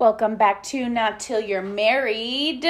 [0.00, 2.64] Welcome back to Not Till You're Married.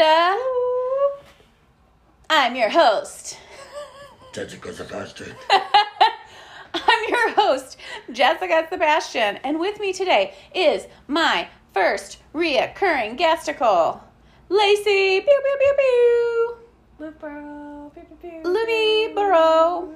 [2.29, 3.39] I'm your host.
[4.33, 5.37] Jessica Sebastian.
[6.74, 7.77] I'm your host,
[8.11, 14.01] Jessica Sebastian, and with me today is my first reoccurring guesticle,
[14.49, 15.21] Lacey.
[15.21, 16.56] Pew pew pew pew.
[16.98, 17.94] Lupro.
[17.94, 18.42] Pew, pew, pew.
[18.42, 19.94] Luby Burrow.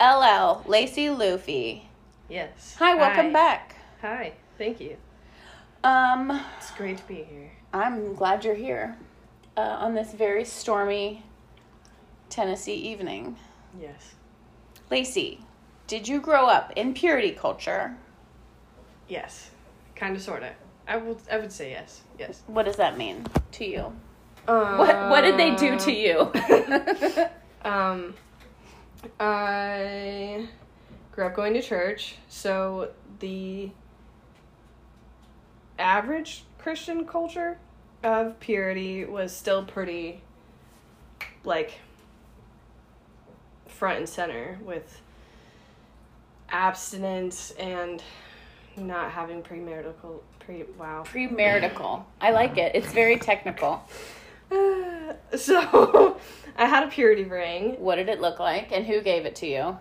[0.00, 1.88] LL Lacey Luffy.
[2.28, 2.74] Yes.
[2.80, 3.76] Hi, welcome back.
[4.00, 4.32] Hi.
[4.58, 4.96] Thank you.
[5.84, 7.50] Um, It's great to be here.
[7.72, 8.96] I'm glad you're here
[9.56, 11.22] uh, on this very stormy
[12.28, 13.36] Tennessee evening.
[13.80, 14.14] Yes.
[14.90, 15.40] Lacey,
[15.86, 17.96] did you grow up in purity culture?
[19.08, 19.50] Yes.
[19.96, 20.52] Kind of, sort of.
[20.86, 21.18] I would.
[21.30, 22.02] I would say yes.
[22.18, 22.42] Yes.
[22.46, 23.92] What does that mean to you?
[24.48, 26.32] Um, What What did they do to you?
[27.64, 28.14] Um,
[29.20, 30.48] I
[31.12, 32.90] grew up going to church, so
[33.20, 33.70] the
[35.82, 37.58] average Christian culture
[38.02, 40.22] of purity was still pretty,
[41.44, 41.72] like,
[43.66, 45.00] front and center with
[46.50, 48.02] abstinence and
[48.76, 52.04] not having premarital pre wow Premarital.
[52.20, 52.74] I like it.
[52.74, 53.82] It's very technical.
[55.36, 56.16] so
[56.56, 57.76] I had a purity ring.
[57.78, 59.78] What did it look like, and who gave it to you?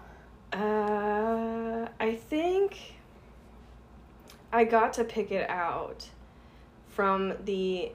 [0.54, 2.91] Uh, I think
[4.54, 6.08] I got to pick it out
[6.90, 7.92] from the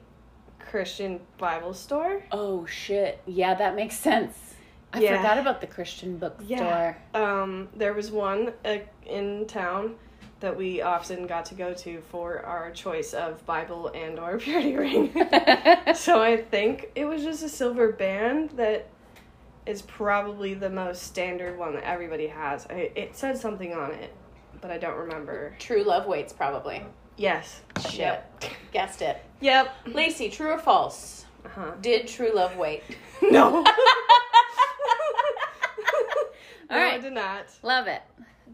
[0.58, 2.22] Christian Bible store.
[2.32, 3.20] Oh shit!
[3.26, 4.36] Yeah, that makes sense.
[4.92, 5.16] I Yeah.
[5.18, 6.48] forgot about the Christian bookstore.
[6.48, 6.94] Yeah.
[7.14, 9.96] Um, there was one uh, in town
[10.40, 14.76] that we often got to go to for our choice of Bible and or purity
[14.76, 15.12] ring.
[15.94, 18.88] so I think it was just a silver band that
[19.66, 22.66] is probably the most standard one that everybody has.
[22.70, 24.14] I, it said something on it,
[24.60, 25.54] but I don't remember.
[25.58, 26.84] True love waits probably.
[27.16, 27.62] Yes.
[27.88, 27.98] Shit.
[27.98, 28.42] Yep.
[28.72, 29.22] Guessed it.
[29.40, 29.74] Yep.
[29.94, 31.24] Lacey, true or false?
[31.44, 31.72] Uh-huh.
[31.80, 32.82] Did true love wait?
[33.22, 33.56] No.
[33.56, 33.64] All
[36.70, 37.46] no, I did not.
[37.62, 38.02] Love it.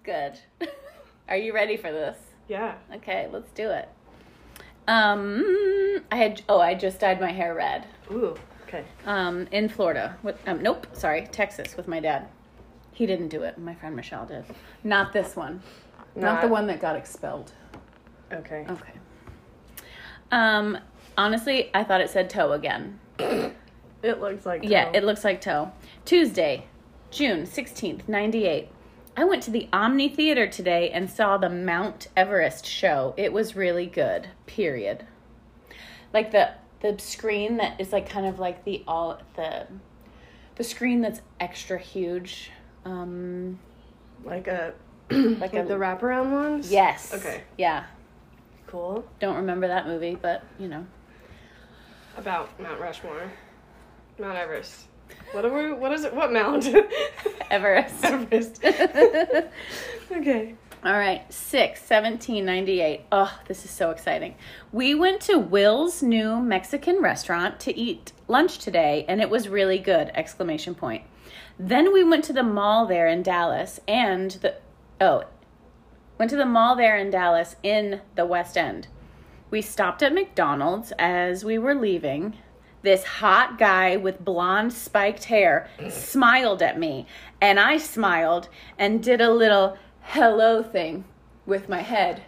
[0.05, 0.39] Good.
[1.29, 2.17] Are you ready for this?
[2.47, 2.77] Yeah.
[2.95, 3.89] Okay, let's do it.
[4.87, 7.87] Um, I had oh, I just dyed my hair red.
[8.13, 8.37] Ooh.
[8.69, 8.85] Okay.
[9.05, 10.17] Um, in Florida.
[10.23, 12.29] With, um, nope, sorry, Texas with my dad.
[12.93, 13.59] He didn't do it.
[13.59, 14.45] My friend Michelle did.
[14.85, 15.61] Not this one.
[16.15, 17.53] Not, the one that got expelled.
[18.33, 18.67] Okay.
[18.69, 18.93] Okay.
[20.31, 20.79] Um,
[21.17, 22.99] honestly, I thought it said toe again.
[24.03, 24.91] It looks like Yeah, toe.
[24.95, 25.71] it looks like toe.
[26.05, 26.67] Tuesday,
[27.13, 28.69] June 16th, 98.
[29.17, 33.15] I went to the Omni Theater today and saw the Mount Everest show.
[33.17, 34.27] It was really good.
[34.47, 35.07] Period.
[36.13, 39.69] Like the the screen that is like kind of like the all the
[40.57, 42.51] the screen that's extra huge.
[42.85, 43.61] Um
[44.25, 44.73] like a
[45.41, 46.71] like a the wraparound ones.
[46.71, 47.13] Yes.
[47.15, 47.43] Okay.
[47.57, 47.85] Yeah.
[48.67, 49.05] Cool.
[49.21, 50.87] Don't remember that movie, but you know.
[52.17, 53.31] About Mount Rushmore,
[54.19, 54.87] Mount Everest.
[55.33, 55.73] What are we?
[55.73, 56.15] What is it?
[56.15, 56.69] What mount?
[57.51, 58.05] Everest.
[58.05, 58.65] Everest.
[60.13, 60.55] okay.
[60.85, 63.03] All right, 6 17 98.
[63.13, 64.35] Oh, this is so exciting.
[64.73, 69.79] We went to Will's new Mexican restaurant to eat lunch today and it was really
[69.79, 70.11] good!
[70.13, 71.05] Exclamation point.
[71.57, 74.57] Then we went to the mall there in Dallas and the
[75.03, 75.25] oh,
[76.17, 78.87] went to the mall there in Dallas in the West End.
[79.51, 82.37] We stopped at McDonald's as we were leaving.
[82.83, 87.07] This hot guy with blonde spiked hair smiled at me,
[87.41, 88.49] and I smiled
[88.79, 91.05] and did a little hello thing
[91.47, 92.23] with my head.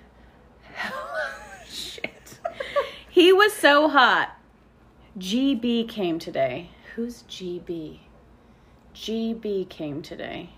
[1.69, 2.41] Shit.
[3.09, 4.37] He was so hot.
[5.19, 6.71] GB came today.
[6.95, 8.01] Who's GB?
[8.95, 10.51] GB came today.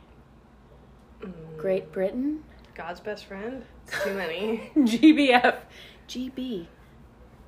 [1.56, 2.44] Great Britain?
[2.74, 3.64] God's best friend.
[3.86, 4.70] It's too many.
[4.76, 5.56] GBF.
[6.08, 6.66] GB.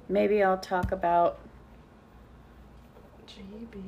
[0.09, 1.39] Maybe I'll talk about
[3.29, 3.83] GB.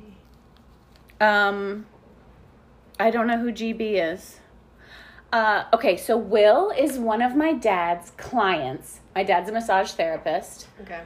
[1.20, 1.86] Um,
[2.98, 4.40] I don't know who GB is.
[5.32, 9.00] Uh, okay, so Will is one of my dad's clients.
[9.14, 10.66] My dad's a massage therapist.
[10.82, 11.00] Okay.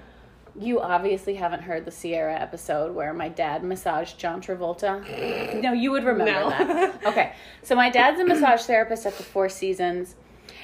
[0.58, 5.60] You obviously haven't heard the Sierra episode where my dad massaged John Travolta.
[5.60, 6.50] No, you would remember No.
[6.50, 7.04] that.
[7.04, 10.14] Okay, so my dad's a massage therapist at the Four Seasons.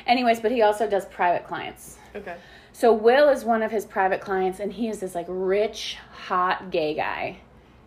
[0.06, 1.98] Anyways, but he also does private clients.
[2.14, 2.36] Okay.
[2.72, 6.70] So Will is one of his private clients, and he is this like rich, hot
[6.70, 7.38] gay guy,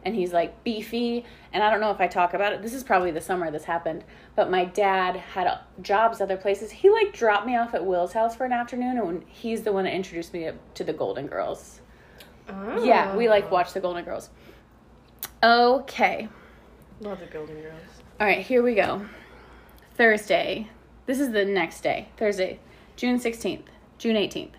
[0.04, 1.24] and he's like beefy.
[1.54, 2.62] And I don't know if I talk about it.
[2.62, 4.04] This is probably the summer this happened.
[4.36, 6.70] But my dad had uh, jobs other places.
[6.72, 9.86] He like dropped me off at Will's house for an afternoon, and he's the one
[9.86, 11.80] that introduced me to, to the Golden Girls.
[12.50, 12.84] Oh.
[12.84, 14.30] Yeah, we like watch the Golden Girls.
[15.42, 16.30] Okay.
[17.00, 17.82] Love the Golden Girls.
[18.20, 19.06] All right, here we go.
[19.96, 20.70] Thursday.
[21.06, 22.08] This is the next day.
[22.18, 22.60] Thursday,
[22.96, 23.66] June 16th,
[23.98, 24.52] June 18th.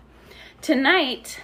[0.61, 1.41] Tonight,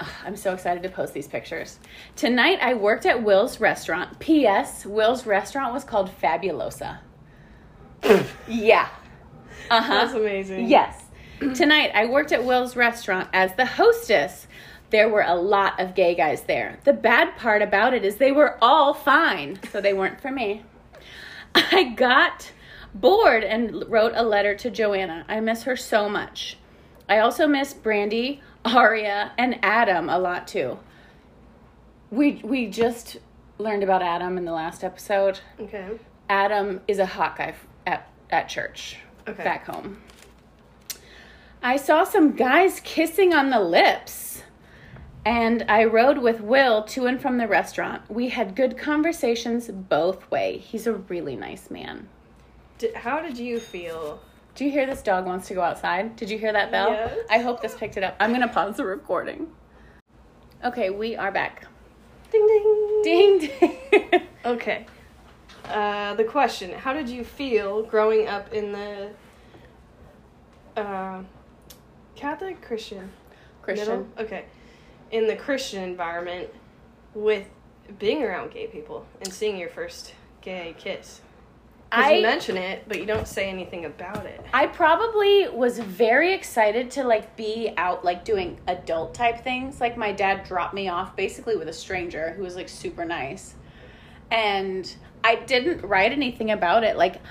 [0.00, 1.78] Ugh, I'm so excited to post these pictures.
[2.14, 4.18] Tonight I worked at Will's restaurant.
[4.20, 4.86] P.S.
[4.86, 6.98] Will's restaurant was called Fabulosa.
[8.48, 8.88] yeah.
[9.70, 9.94] Uh huh.
[9.94, 10.68] That's amazing.
[10.68, 11.04] Yes.
[11.54, 14.48] Tonight, I worked at Will's restaurant as the hostess.
[14.90, 16.78] There were a lot of gay guys there.
[16.84, 20.64] The bad part about it is they were all fine, so they weren't for me.
[21.54, 22.52] I got
[22.94, 25.24] bored and wrote a letter to Joanna.
[25.28, 26.56] I miss her so much.
[27.08, 30.78] I also miss Brandy, Aria, and Adam a lot too.
[32.10, 33.18] We we just
[33.58, 35.40] learned about Adam in the last episode.
[35.60, 35.86] Okay.
[36.30, 37.54] Adam is a hot guy
[37.86, 39.42] at at church Okay.
[39.44, 39.98] back home.
[41.62, 44.27] I saw some guys kissing on the lips.
[45.28, 48.00] And I rode with Will to and from the restaurant.
[48.10, 50.56] We had good conversations both way.
[50.56, 52.08] He's a really nice man.
[52.78, 54.22] Di how did you feel?
[54.54, 56.16] Do you hear this dog wants to go outside?
[56.16, 56.88] Did you hear that bell?
[56.88, 57.18] Yes.
[57.28, 58.16] I hope this picked it up.
[58.18, 59.52] I'm going to pause the recording.
[60.64, 61.66] Okay, we are back.
[62.32, 63.02] Ding ding.
[63.04, 64.22] Ding ding.
[64.46, 64.86] Okay.
[65.66, 69.10] Uh, the question: How did you feel growing up in the
[70.74, 71.22] uh,
[72.16, 73.12] Catholic Christian?
[73.60, 73.88] Christian.
[73.88, 74.24] Middle?
[74.24, 74.44] Okay.
[75.10, 76.50] In the Christian environment,
[77.14, 77.46] with
[77.98, 81.20] being around gay people and seeing your first gay kiss?
[81.90, 84.44] I you mention it, but you don't say anything about it.
[84.52, 89.80] I probably was very excited to like be out like doing adult type things.
[89.80, 93.54] Like my dad dropped me off basically with a stranger who was like super nice.
[94.30, 94.94] And
[95.24, 96.98] I didn't write anything about it.
[96.98, 97.22] Like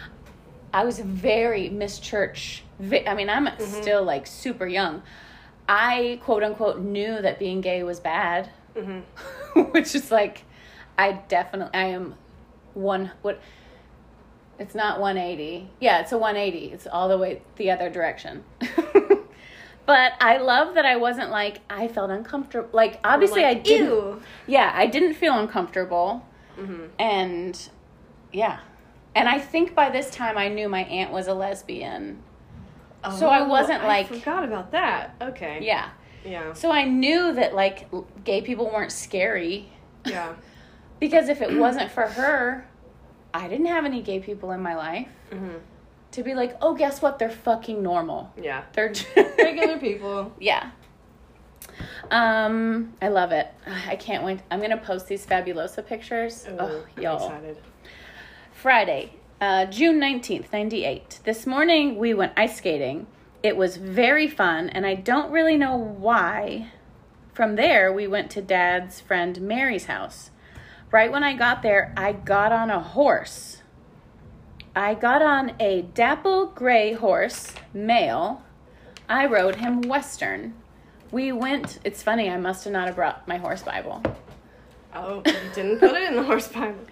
[0.74, 2.64] I was very Miss Church.
[2.80, 3.82] I mean, I'm mm-hmm.
[3.82, 5.04] still like super young.
[5.70, 9.00] I quote unquote knew that being gay was bad, hmm
[9.72, 10.44] which is like
[10.98, 12.16] I definitely I am
[12.74, 13.40] one what
[14.60, 15.70] it's not 180.
[15.80, 16.74] Yeah, it's a 180.
[16.74, 18.44] It's all the way the other direction.
[19.86, 22.70] but I love that I wasn't like I felt uncomfortable.
[22.72, 23.88] Like obviously I Like, didn't.
[23.88, 24.22] Ew.
[24.48, 26.26] Yeah, I didn't feel uncomfortable.
[26.56, 27.70] hmm And
[28.32, 28.60] yeah.
[29.16, 32.24] And I think by this time I knew my aunt was a lesbian.
[33.12, 35.16] So I wasn't like- Oh, I forgot about that.
[35.22, 35.60] Okay.
[35.62, 35.90] Yeah.
[36.26, 36.54] Yeah.
[36.54, 37.88] So I knew that like
[38.24, 39.70] gay people weren't scary
[40.06, 40.34] Yeah.
[41.00, 42.68] because if it wasn't for her,
[43.34, 45.08] I didn't have any gay people in my life.
[45.32, 45.56] hmm
[46.10, 47.20] to be like, oh, guess what?
[47.20, 48.34] They're fucking normal.
[48.42, 48.64] Yeah.
[48.74, 48.94] They're
[49.38, 50.32] Regular people.
[50.40, 50.72] Yeah.
[52.10, 53.48] Um, I love it.
[53.88, 54.40] I can't wait.
[54.50, 56.48] I'm gonna post these fabulosa pictures.
[56.50, 57.28] Ooh, oh, I'm y'all.
[57.28, 57.58] excited.
[58.54, 61.20] Friday, uh, June 19th, 98.
[61.24, 63.08] This morning we went ice skating.
[63.44, 66.72] It was very fun, and I don't really know why.
[67.34, 70.32] From there, we went to Dad's friend Mary's house.
[70.90, 73.62] Right when I got there, I got on a horse.
[74.76, 78.44] I got on a dapple gray horse, male.
[79.08, 80.56] I rode him western.
[81.12, 84.02] We went, it's funny, I must have not have brought my horse Bible.
[84.96, 86.86] Oh, you didn't put it in the horse Bible.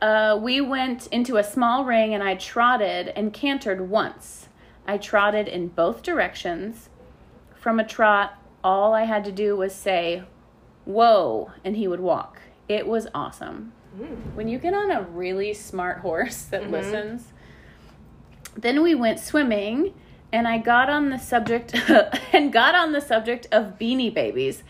[0.00, 4.48] Uh, we went into a small ring and I trotted and cantered once.
[4.86, 6.88] I trotted in both directions.
[7.56, 10.22] From a trot, all I had to do was say,
[10.84, 12.40] Whoa, and he would walk.
[12.68, 13.72] It was awesome.
[13.98, 14.34] Mm.
[14.34, 16.70] When you get on a really smart horse that Mhm.
[16.70, 17.32] listens.
[18.56, 19.94] Then we went swimming
[20.32, 21.74] and I got on the subject
[22.32, 24.62] and got on the subject of beanie babies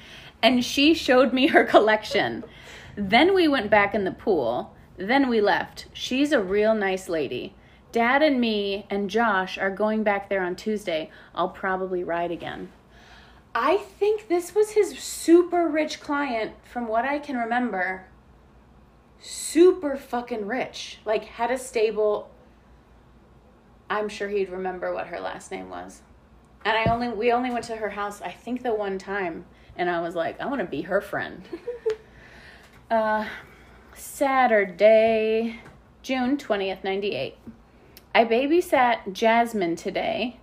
[0.42, 2.44] and she showed me her collection.
[2.96, 4.74] Then we went back in the pool.
[4.98, 5.86] Then we left.
[5.92, 7.54] She's a real nice lady.
[7.92, 11.10] Dad and me and Josh are going back there on Tuesday.
[11.34, 12.70] I'll probably ride again.
[13.54, 18.06] I think this was his super rich client, from what I can remember.
[19.20, 20.98] Super fucking rich.
[21.04, 22.30] Like, had a stable.
[23.88, 26.02] I'm sure he'd remember what her last name was.
[26.64, 29.88] And I only we only went to her house, I think the one time, and
[29.88, 31.42] I was like, I want to be her friend.
[32.90, 33.26] uh
[33.98, 35.60] Saturday,
[36.02, 37.36] June 20th, 98.
[38.14, 40.38] I babysat Jasmine today.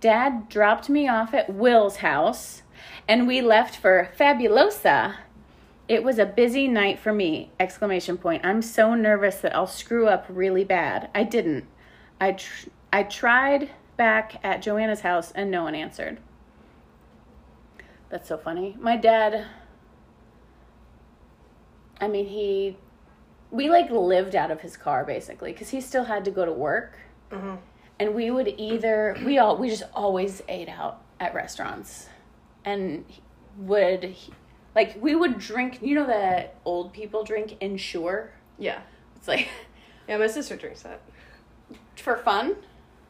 [0.00, 2.62] Dad dropped me off at Will's house
[3.08, 5.16] and we left for Fabulosa.
[5.88, 7.50] It was a busy night for me.
[7.58, 8.44] Exclamation point.
[8.44, 11.10] I'm so nervous that I'll screw up really bad.
[11.14, 11.66] I didn't.
[12.20, 16.20] I tr- I tried back at Joanna's house and no one answered.
[18.08, 18.76] That's so funny.
[18.78, 19.46] My dad
[22.00, 22.76] I mean, he
[23.54, 26.52] we like lived out of his car basically cuz he still had to go to
[26.52, 26.98] work
[27.30, 27.58] Mhm.
[28.00, 32.08] and we would either we all we just always ate out at restaurants
[32.64, 33.04] and
[33.58, 34.14] would
[34.74, 38.80] like we would drink you know that old people drink Ensure Yeah.
[39.16, 39.48] it's like
[40.08, 41.00] Yeah, my sister drinks that.
[41.96, 42.56] for fun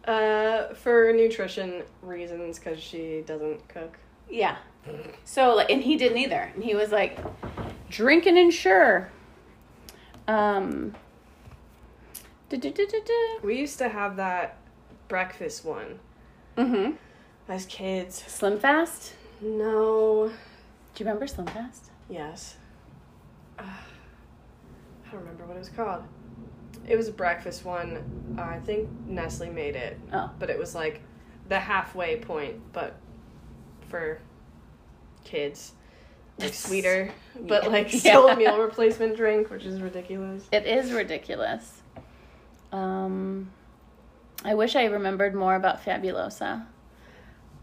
[0.06, 3.96] Uh, for nutrition reasons, because she doesn't cook.
[4.28, 4.56] yeah
[5.24, 6.42] So like, and he didn't either.
[6.54, 7.18] And he was like,
[7.88, 9.08] drinking Ensure.
[10.28, 10.94] Um.
[12.50, 13.46] Mm-hmm.
[13.46, 14.58] We used to have that
[15.08, 15.98] breakfast one
[17.48, 18.22] as kids.
[18.26, 19.14] Slim Fast.
[19.40, 20.28] No.
[20.94, 21.90] Do you remember Slim Fast?
[22.08, 22.56] Yes.
[23.58, 26.04] Uh, I don't remember what it was called.
[26.86, 28.36] It was a breakfast one.
[28.38, 31.00] Uh, I think Nestle made it, Oh, but it was like
[31.48, 32.94] the halfway point, but
[33.88, 34.20] for
[35.24, 35.72] kids.
[36.38, 37.68] Like sweeter, but Yeah.
[37.68, 38.32] like still Yeah.
[38.34, 40.46] a meal replacement drink, which is ridiculous.
[40.52, 41.82] it is ridiculous.
[42.72, 43.50] Um,
[44.44, 46.66] I wish I remembered more about Fabulosa.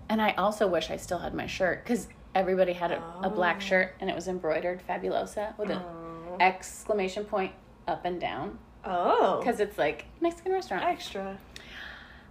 [0.10, 3.58] And I also wish I still had my shirt because everybody had a, a black
[3.58, 3.66] Oh.
[3.66, 6.38] shirt and it was embroidered Fabulosa with an Oh.
[6.40, 7.51] exclamation point
[7.88, 9.40] up and down Oh.
[9.40, 10.84] because it's like Mexican restaurant.
[10.86, 11.38] extra.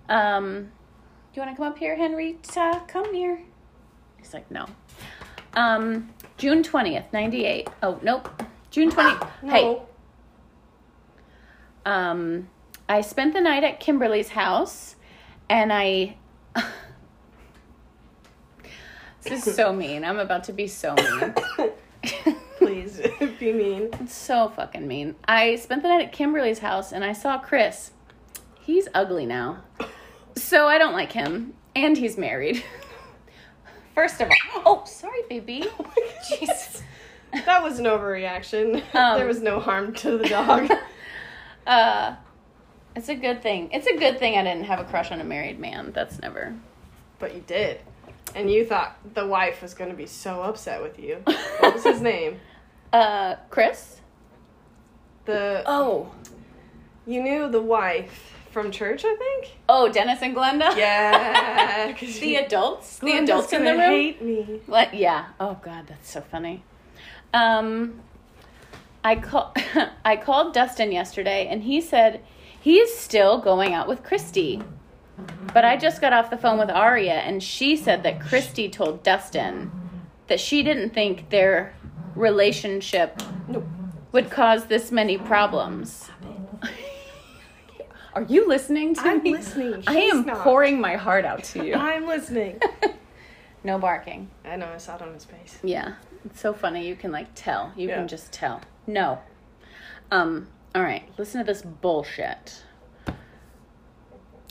[0.08, 0.70] Um,
[1.32, 2.82] do you want to come up here, Henrietta?
[2.88, 3.40] Come here.
[4.16, 4.66] He's like, no.
[5.54, 7.68] Um, June twentieth, ninety eight.
[7.82, 8.28] Oh nope,
[8.70, 9.14] June twenty.
[9.42, 9.86] Hey, No.
[11.84, 12.48] um,
[12.88, 14.96] I spent the night at Kimberly's house,
[15.50, 16.16] and I.
[19.22, 20.02] this is so mean.
[20.04, 21.34] I'm about to be so mean.
[22.58, 23.00] Please
[23.38, 23.90] be mean.
[24.00, 25.16] It's so fucking mean.
[25.26, 27.92] I spent the night at Kimberly's house and I saw Chris.
[28.60, 29.62] He's ugly now.
[30.36, 31.54] So I don't like him.
[31.74, 32.62] And he's married.
[33.94, 34.62] First of all.
[34.64, 35.64] Oh, sorry, baby.
[36.30, 36.82] Jeez.
[37.32, 38.76] That was an overreaction.
[38.94, 40.70] Um, there was no harm to the dog.
[41.66, 42.16] Uh
[42.96, 43.70] it's a good thing.
[43.70, 45.92] It's a good thing I didn't have a crush on a married man.
[45.92, 46.54] That's never.
[47.18, 47.80] but you did.
[48.34, 51.18] And you thought the wife was going to be so upset with you.
[51.58, 52.40] What was his name?
[52.92, 54.00] Uh Chris?
[55.26, 56.10] The Oh.
[57.06, 59.56] You knew the wife from church, I think?
[59.68, 60.76] Oh, Dennis and Glenda?
[60.76, 62.98] Yeah, The adults?
[62.98, 63.80] The adults in the room?
[63.80, 64.60] hate me.
[64.66, 64.94] What?
[64.94, 65.26] Yeah.
[65.38, 66.62] Oh God, that's so funny.
[67.32, 68.00] Um,
[69.04, 69.54] I call
[70.04, 72.22] I called Dustin yesterday, and he said
[72.60, 74.62] he's still going out with Christy.
[75.52, 79.02] But I just got off the phone with Aria, and she said that Christy told
[79.02, 79.70] Dustin
[80.28, 81.74] that she didn't think their
[82.14, 83.66] relationship Nope.
[84.12, 86.08] would cause this many problems.
[88.14, 89.32] Are you listening to I'm me?
[89.32, 89.84] listening.
[89.86, 90.38] I She's am not.
[90.38, 91.74] pouring my heart out to you.
[91.74, 92.60] I'm listening.
[93.64, 94.28] no barking.
[94.44, 95.58] I know, I saw it on his face.
[95.62, 95.94] Yeah.
[96.24, 96.86] It's so funny.
[96.88, 97.72] You can like tell.
[97.76, 97.96] You Yeah.
[97.96, 98.60] can just tell.
[98.86, 99.20] No.
[100.10, 101.04] Um, all right.
[101.18, 102.64] Listen to this bullshit.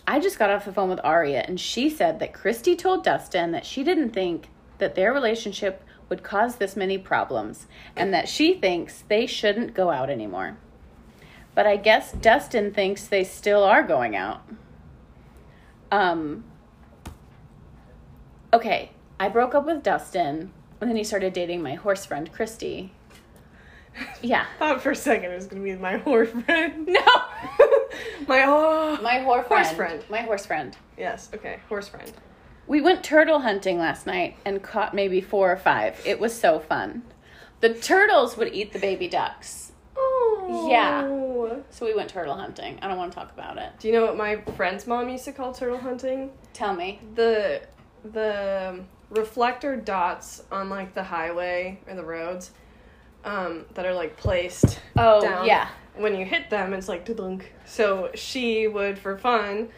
[0.08, 3.52] I just got off the phone with Aria and she said that Christy told Dustin
[3.52, 4.48] that she didn't think
[4.80, 9.92] that their relationship would cause this many problems and that she thinks they shouldn't go
[9.92, 10.58] out anymore.
[11.60, 14.48] But I guess Dustin thinks they still are going out.
[15.92, 16.46] Um
[18.54, 22.94] Okay, I broke up with Dustin and then he started dating my horse friend Christy.
[24.22, 24.46] Yeah.
[24.58, 26.88] Thought for a second it was going to be my horse friend.
[26.88, 27.02] No.
[28.30, 28.98] my oh.
[29.02, 29.66] My horse friend.
[29.66, 30.04] Horse friend.
[30.10, 30.78] My horse friend.
[30.98, 32.10] Yes, okay, horse friend.
[32.68, 36.02] We went turtle hunting last night and caught maybe four or five.
[36.06, 37.04] It was so fun.
[37.60, 39.69] The turtles would eat the baby ducks.
[40.52, 40.70] Oh.
[40.70, 41.56] Yeah.
[41.72, 42.80] So we went turtle hunting.
[42.82, 43.72] I don't want to talk about it.
[43.80, 46.32] Do you know what my friend's mom used to call turtle hunting?
[46.54, 47.00] Tell me.
[47.16, 47.62] the
[48.04, 48.80] the
[49.10, 52.52] reflector dots on like the highway or the roads
[53.26, 55.46] um, that are like placed Oh, down.
[55.46, 55.70] yeah.
[55.96, 57.52] When you hit them, it's like dunk.
[57.66, 59.70] So she would, for fun.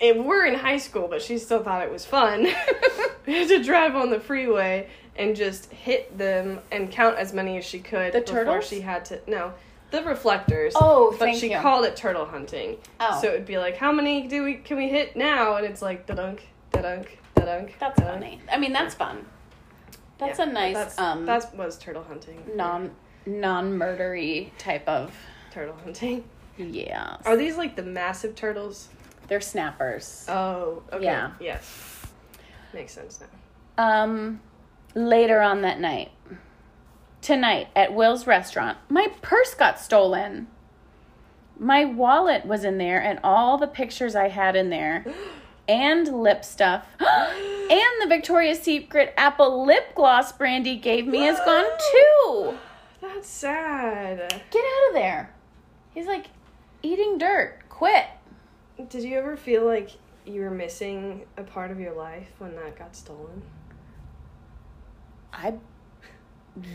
[0.00, 2.48] And we're in high school, but she still thought it was fun
[3.26, 7.78] to drive on the freeway and just hit them and count as many as she
[7.78, 8.66] could The before turtles?
[8.68, 9.20] she had to.
[9.26, 9.52] No,
[9.92, 10.72] the reflectors.
[10.74, 11.58] Oh, but she you.
[11.58, 12.78] called it turtle hunting.
[12.98, 13.20] Oh.
[13.20, 15.56] So it'd be like, how many do we can we hit now?
[15.56, 17.76] And it's like da dunk, da dunk, da dunk.
[17.78, 18.40] That's funny.
[18.50, 19.24] I mean, that's fun.
[20.18, 22.42] That's a nice That's, um that was turtle hunting.
[22.56, 22.90] non
[23.26, 25.14] non murdery type of
[25.52, 26.24] turtle hunting.
[26.56, 27.18] yeah.
[27.24, 28.88] Are these like the massive turtles?
[29.28, 30.26] They're snappers.
[30.28, 31.04] Oh, okay.
[31.04, 31.32] Yeah.
[31.40, 32.02] Yes.
[32.74, 33.28] Makes sense now.
[33.78, 34.40] Um,
[34.94, 36.10] later on that night,
[37.22, 40.48] tonight at Will's restaurant, my purse got stolen.
[41.58, 45.06] My wallet was in there, and all the pictures I had in there,
[45.68, 51.64] and lip stuff, and the Victoria's Secret apple lip gloss Brandy gave me is gone
[51.92, 52.58] too.
[53.00, 54.42] That's sad.
[54.50, 55.34] Get out of there.
[55.94, 56.26] He's like
[56.82, 57.60] eating dirt.
[57.68, 58.06] Quit.
[58.88, 59.90] Did you ever feel like
[60.24, 63.42] you were missing a part of your life when that got stolen?
[65.32, 65.54] I.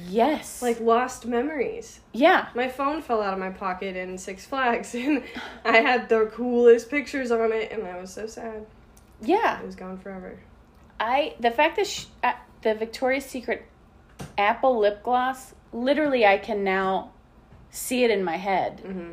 [0.07, 0.61] Yes.
[0.61, 1.99] Like lost memories.
[2.13, 2.47] yeah.
[2.55, 5.23] My phone fell out of my pocket in Six Flags, and
[5.63, 8.65] I had the coolest pictures on it, and I was so sad.
[9.21, 9.59] Yeah.
[9.59, 10.39] It was gone forever.
[10.99, 13.65] I the fact that sh I, the Victoria's Secret
[14.37, 17.11] apple lip gloss, literally I can now
[17.69, 18.79] see it in my head.
[18.79, 19.11] hmm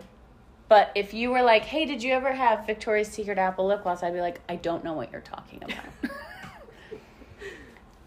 [0.69, 4.03] But if you were like, "Hey, did you ever have Victoria's Secret apple lip gloss?"
[4.03, 6.11] I'd be like, "I don't know what you're talking about."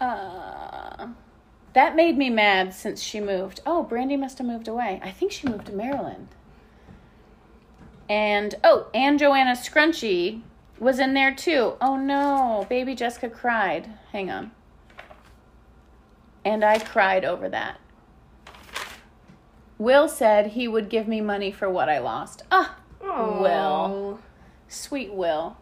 [0.00, 1.06] uh,
[1.78, 3.60] that made me mad since she moved.
[3.64, 4.98] Oh, Brandy must have moved away.
[5.00, 6.26] I think she moved to Maryland.
[8.08, 10.42] And oh, and Joanna Scrunchy
[10.80, 11.74] was in there too.
[11.80, 13.90] Oh no, baby Jessica cried.
[14.10, 14.50] Hang on.
[16.44, 17.78] And I cried over that.
[19.78, 22.42] Will said he would give me money for what I lost.
[22.50, 24.18] Ah, Oh, Will.
[24.66, 25.56] sweet Will.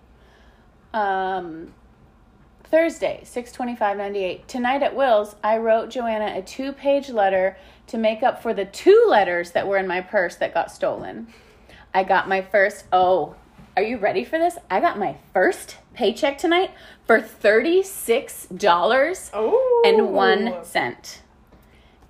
[0.95, 1.75] Um,
[2.71, 4.49] Thursday, six twenty-five ninety-eight.
[4.49, 7.57] Tonight at Will's, I wrote Joanna a two-page letter
[7.87, 11.29] to make up for the two letters that were in my purse that got stolen.
[11.95, 12.85] I got my first.
[12.93, 13.37] Oh,
[13.77, 14.59] are you ready for this?
[14.71, 16.71] I got my first paycheck tonight
[17.07, 19.83] for thirty-six dollars Oh.
[19.87, 21.23] and one cent.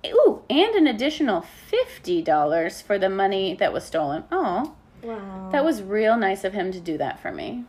[0.05, 4.23] Ooh, and an additional fifty dollars for the money that was stolen.
[4.31, 4.73] Oh,
[5.03, 5.49] Wow.
[5.51, 7.65] that was real nice of him to do that for me.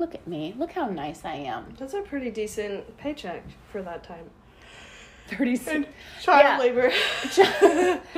[0.00, 0.54] Look at me.
[0.58, 1.74] Look how nice I am.
[1.78, 4.30] That's a pretty decent paycheck for that time.
[5.28, 5.86] Thirty-six.
[6.22, 6.58] Child Yeah.
[6.58, 6.90] labor.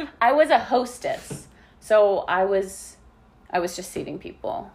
[0.23, 1.49] I was a hostess,
[1.81, 2.97] so I was,
[3.51, 4.71] I was just seating people,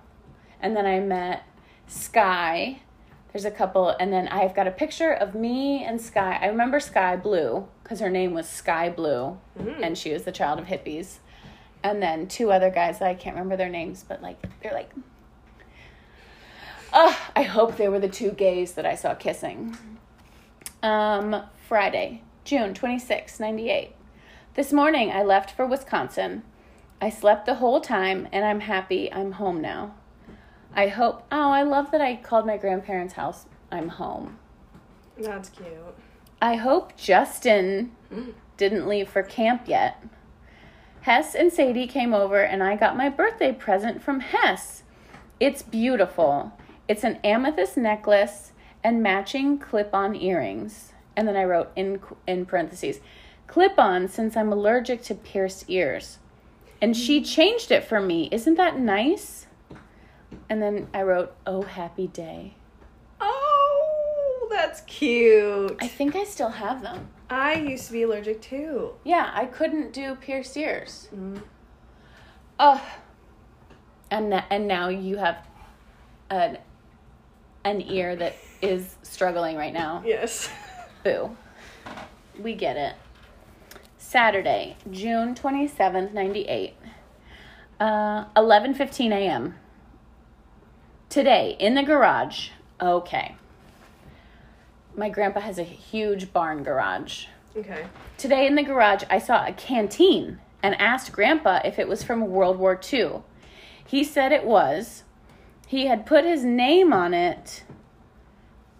[0.61, 1.43] and then I met
[1.87, 2.81] Sky.
[3.31, 6.37] There's a couple, and then I've got a picture of me and Sky.
[6.41, 9.79] I remember Sky Blue because her name was Sky Blue, Mm.
[9.81, 11.19] and she was the child of hippies.
[11.83, 14.91] And then two other guys that I can't remember their names, but like they're like,
[16.93, 19.77] oh, I hope they were the two gays that I saw kissing.
[20.81, 23.93] Um, Friday, June 26, 98.
[24.55, 26.43] This morning I left for Wisconsin.
[27.01, 29.95] I slept the whole time and I'm happy I'm home now.
[30.73, 34.37] I hope, oh, I love that I called my grandparents' house I'm home.
[35.17, 35.67] That's cute.
[36.41, 37.91] I hope Justin
[38.57, 40.03] didn't leave for camp yet.
[41.01, 44.83] Hess and Sadie came over and I got my birthday present from Hess.
[45.39, 46.51] It's beautiful.
[46.87, 48.51] It's an amethyst necklace
[48.83, 50.93] and matching clip-on earrings.
[51.15, 52.99] And then I wrote in in parentheses,
[53.47, 56.19] clip-on since I'm allergic to pierced ears.
[56.81, 58.29] And she changed it for me.
[58.31, 59.47] Isn't that nice?
[60.49, 62.53] And then I wrote, "Oh, happy day."
[63.19, 65.75] Oh, that's cute.
[65.81, 67.09] I think I still have them.
[67.29, 68.93] I used to be allergic too.
[69.03, 71.09] Yeah, I couldn't do pierced ears.
[71.13, 71.41] Mm.
[72.59, 72.81] Oh,
[74.11, 75.45] and and now you have
[76.29, 76.59] an
[77.67, 80.03] an ear that is struggling right now.
[80.05, 80.49] Yes.
[81.03, 81.35] Boo.
[82.39, 82.95] We get it.
[83.97, 86.75] Saturday, June twenty seventh, ninety eight.
[87.79, 89.55] Uh, eleven fifteen a.m.
[91.09, 92.49] Today in the garage.
[92.81, 93.35] Okay.
[94.95, 97.25] My grandpa has a huge barn garage.
[97.55, 97.85] Okay.
[98.17, 102.27] Today in the garage, I saw a canteen and asked Grandpa if it was from
[102.27, 103.21] World War II.
[103.85, 105.03] He said it was.
[105.67, 107.65] He had put his name on it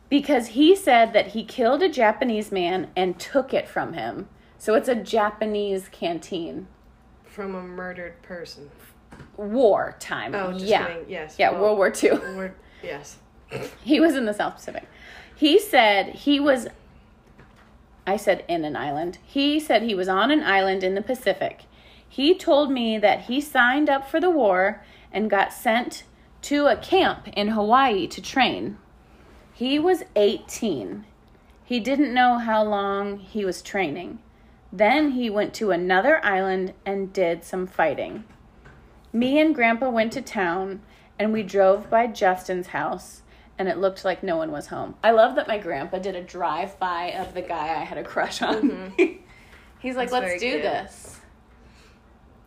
[0.08, 4.30] because he said that he killed a Japanese man and took it from him.
[4.58, 6.68] So it's a Japanese canteen.
[7.26, 8.72] From a murdered person.
[9.36, 10.34] War time.
[10.34, 10.88] Oh, just yeah.
[10.88, 11.10] kidding.
[11.10, 11.36] Yes.
[11.38, 12.12] Yeah, Well, World War II.
[12.36, 13.18] We're, yes.
[13.84, 14.86] He was in the South Pacific.
[15.36, 16.68] He said he was.
[18.06, 19.18] I said in an island.
[19.26, 21.64] He said he was on an island in the Pacific.
[22.08, 26.04] He told me that he signed up for the war and got sent
[26.48, 28.78] to a camp in Hawaii to train.
[29.54, 31.06] He was 18.
[31.66, 34.20] He didn't know how long he was training.
[34.72, 38.24] Then he went to another island and did some fighting.
[39.12, 40.82] Me and Grandpa went to town
[41.20, 43.24] and we drove by Justin's house
[43.60, 44.96] and it looked like no one was home.
[45.04, 48.04] I love that my grandpa did a drive by of the guy I had a
[48.06, 48.72] crush on.
[48.72, 49.22] Mm-hmm.
[49.80, 50.62] He's like, That's let's do cute.
[50.62, 51.20] this.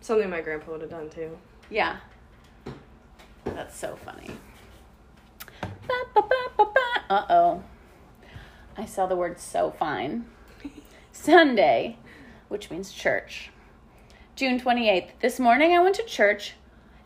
[0.00, 1.36] Something my grandpa would have done too.
[1.68, 1.98] Yeah.
[3.60, 4.30] That's so funny.
[7.10, 7.62] Uh oh.
[8.78, 10.24] I saw the word so fine.
[11.12, 11.98] Sunday,
[12.48, 13.50] which means church.
[14.34, 15.10] June 28th.
[15.20, 16.54] This morning I went to church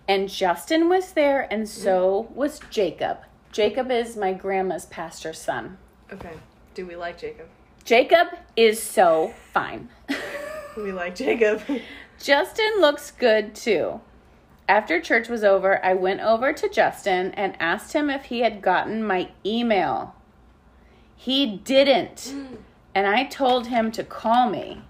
[0.07, 3.19] and Justin was there and so was Jacob.
[3.51, 5.77] Jacob is my grandma's pastor's son.
[6.13, 6.35] Okay.
[6.75, 7.49] Do we like Jacob?
[7.85, 9.89] Jacob is so fine.
[10.77, 11.63] We like Jacob.
[12.21, 14.01] Justin looks good too.
[14.69, 18.63] After church was over, I went over to Justin and asked him if he had
[18.63, 20.15] gotten my email.
[21.17, 22.35] He didn't.
[22.95, 24.81] And I told him to call me.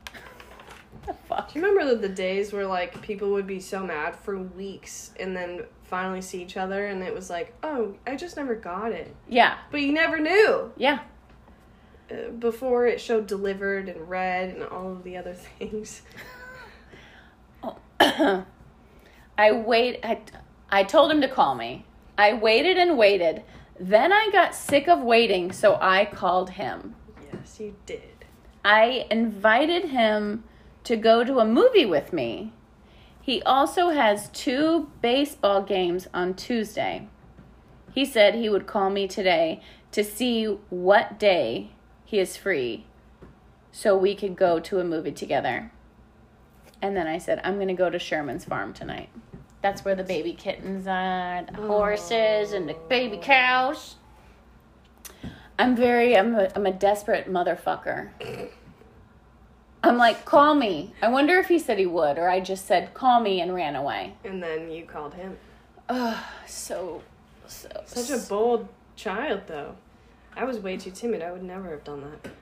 [1.07, 1.53] the fuck?
[1.53, 5.11] Do you remember the, the days where like people would be so mad for weeks
[5.19, 8.93] and then finally see each other and it was like, oh, I just never got
[8.93, 9.15] it.
[9.29, 9.59] Yeah.
[9.71, 10.73] But you never knew.
[10.77, 11.01] Yeah.
[12.11, 16.03] uh, before it showed delivered and read and all of the other things.
[19.37, 20.01] I wait.
[20.03, 20.21] I,
[20.71, 21.87] I told him to call me.
[22.17, 23.43] I waited and waited.
[23.79, 26.95] Then I got sick of waiting, so I called him.
[27.33, 28.25] Yes, you did.
[28.65, 30.45] I invited him
[30.85, 32.53] to go to a movie with me.
[33.21, 37.09] He also has two baseball games on Tuesday.
[37.93, 41.71] He said he would call me today to see what day
[42.05, 42.87] he is free
[43.73, 45.73] so we could go to a movie together.
[46.83, 49.09] And then I said, I'm going to go to Sherman's farm tonight.
[49.63, 53.97] That's where the baby kittens are, the horses, and the baby cows.
[55.59, 58.11] I'm very, I'm a, I'm a desperate motherfucker.
[59.83, 60.95] I'm like, call me.
[61.01, 63.77] I wonder if he said he would, or I just said, call me and ran
[63.77, 64.15] away.
[64.25, 65.37] And then you called him.
[65.89, 67.03] Ugh, so,
[67.47, 67.69] so.
[67.87, 69.77] Such a bold child, though.
[70.37, 71.23] I was way too timid.
[71.23, 72.33] I would never have done that.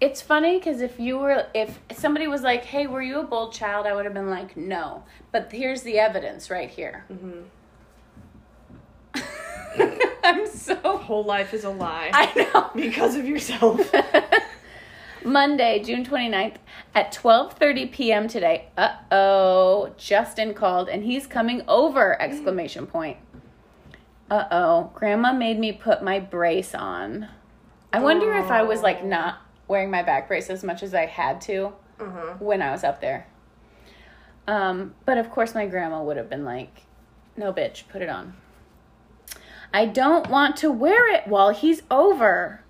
[0.00, 3.54] It's funny because if you were, if somebody was like, hey, were you a bold
[3.54, 3.86] child?
[3.86, 5.04] I would have been like, no.
[5.32, 7.06] But here's the evidence right here.
[7.10, 7.42] Mm-hmm.
[10.24, 10.74] I'm so.
[10.98, 12.70] Whole life is a lie I know.
[12.74, 13.90] because of yourself.
[15.24, 16.56] Monday, June 29th
[16.94, 18.28] at 12:30 p.m.
[18.28, 18.68] today.
[18.76, 23.16] Uh-oh, Justin called and he's coming over exclamation point.
[24.30, 27.28] Uh-oh, grandma made me put my brace on.
[27.92, 31.06] I wonder if I was like not wearing my back brace as much as I
[31.06, 32.34] had to uh-huh.
[32.38, 33.26] when I was up there.
[34.46, 36.82] Um, but of course my grandma would have been like,
[37.36, 38.34] "No bitch, put it on."
[39.74, 42.62] I don't want to wear it while he's over.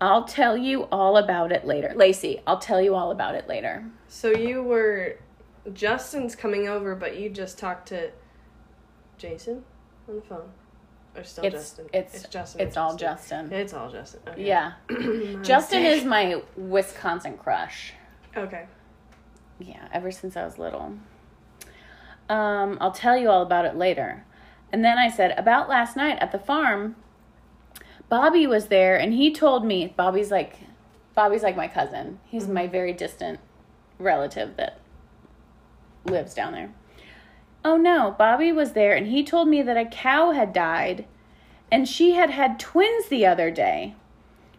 [0.00, 1.92] I'll tell you all about it later.
[1.96, 3.84] Lacey, I'll tell you all about it later.
[4.06, 5.16] So you were
[5.72, 8.10] Justin's coming over, but you just talked to
[9.16, 9.64] Jason
[10.08, 10.50] on the phone.
[11.18, 11.86] Or still It's Justin?
[11.92, 12.60] it's Justin.
[12.60, 13.52] it's all Justin.
[13.52, 14.20] It's all Justin.
[14.28, 14.46] Okay.
[14.46, 14.72] Yeah.
[15.42, 17.92] Justin is my Wisconsin crush.
[18.36, 18.66] Okay.
[19.58, 20.96] Yeah, ever since I was little.
[22.28, 24.24] Um, I'll tell you all about it later.
[24.70, 26.94] And then I said, about last night at the farm,
[28.08, 30.56] Bobby was there and he told me Bobby's like
[31.14, 32.20] Bobby's like my cousin.
[32.24, 33.40] He's my very distant
[33.98, 34.78] relative that
[36.04, 36.72] lives down there.
[37.68, 41.04] Oh no, Bobby was there and he told me that a cow had died
[41.70, 43.94] and she had had twins the other day.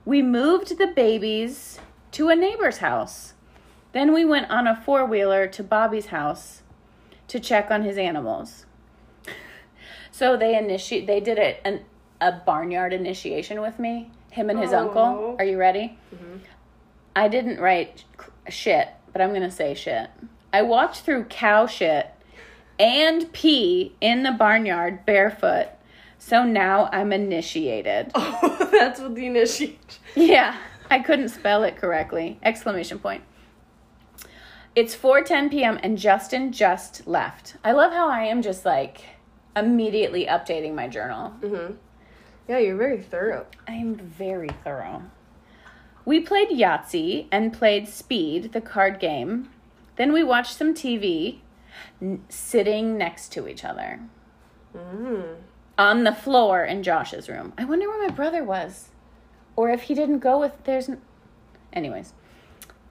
[0.06, 1.80] We moved the babies
[2.12, 3.34] to a neighbor's house.
[3.94, 6.62] Then we went on a four wheeler to Bobby's house
[7.30, 8.68] to check on his animals.
[10.12, 11.86] So they initiate they did a, an,
[12.20, 15.36] a barnyard initiation with me, him and his oh, uncle.
[15.40, 15.98] Are you ready?
[16.14, 16.38] Mm-hmm.
[17.16, 18.04] I didn't write
[18.50, 20.10] shit, but I'm going to say shit.
[20.52, 22.12] I walked through cow shit
[22.80, 25.68] and pee in the barnyard barefoot.
[26.18, 28.12] So now I'm initiated.
[28.16, 29.78] Oh, that's what the initiation.
[30.16, 30.56] Yeah,
[30.90, 32.40] I couldn't spell it correctly.
[32.44, 33.24] Exclamation point.
[34.76, 35.80] It's 4:10 p.m.
[35.84, 37.56] and Justin just left.
[37.64, 39.02] I love how I am just like
[39.56, 41.34] immediately updating my journal.
[41.42, 41.74] Mm-hmm.
[42.48, 43.46] Yeah, you're very thorough.
[43.68, 45.04] I am very thorough.
[46.06, 49.50] We played Yahtzee and played Speed, the card game.
[49.98, 51.40] Then we watched some TV,
[52.02, 54.00] n- sitting next to each other
[54.76, 55.36] Mm.
[55.78, 57.54] on the floor in Josh's room.
[57.58, 58.90] I wonder where my brother was,
[59.56, 60.54] or if he didn't go with.
[60.66, 61.02] There's, n-
[61.74, 62.14] anyways.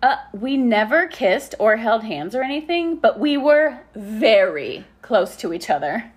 [0.02, 5.52] Uh, we never kissed or held hands or anything, but we were very close to
[5.52, 6.12] each other.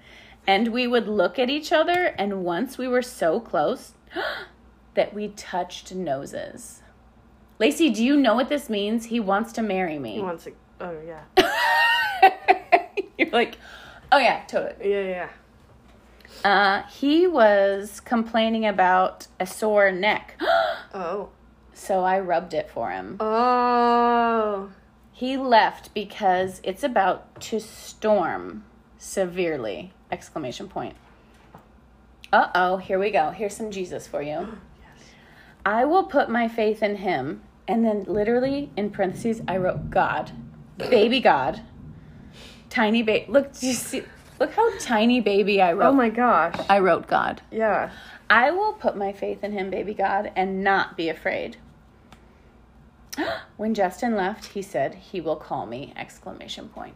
[0.47, 3.93] And we would look at each other, and once we were so close
[4.95, 6.81] that we touched noses.
[7.59, 9.05] Lacey, do you know what this means?
[9.05, 10.15] He wants to marry me.
[10.15, 10.53] He wants to.
[10.79, 11.21] Oh yeah.
[13.17, 13.57] You're like,
[14.11, 14.91] oh yeah, totally.
[14.91, 15.29] Yeah, yeah.
[16.43, 20.39] Uh, he was complaining about a sore neck.
[20.93, 21.29] Oh.
[21.73, 23.15] so I rubbed it for him.
[23.21, 24.71] Oh.
[25.13, 28.65] He left because it's about to storm
[28.97, 29.93] severely.
[30.11, 30.97] Exclamation point.
[32.33, 33.29] Uh-oh, here we go.
[33.29, 34.57] Here's some Jesus for you.
[35.65, 37.41] I will put my faith in him.
[37.69, 40.31] And then literally in parentheses I wrote God.
[40.77, 41.61] Baby God.
[42.71, 43.25] Tiny baby.
[43.29, 44.03] Look, do you see
[44.39, 45.89] look how tiny baby I wrote.
[45.89, 46.55] Oh my gosh.
[46.69, 47.41] I wrote God.
[47.51, 47.91] Yeah.
[48.29, 51.57] I will put my faith in him, baby God, and not be afraid.
[53.57, 55.93] when Justin left, he said he will call me!
[55.97, 56.95] Exclamation point.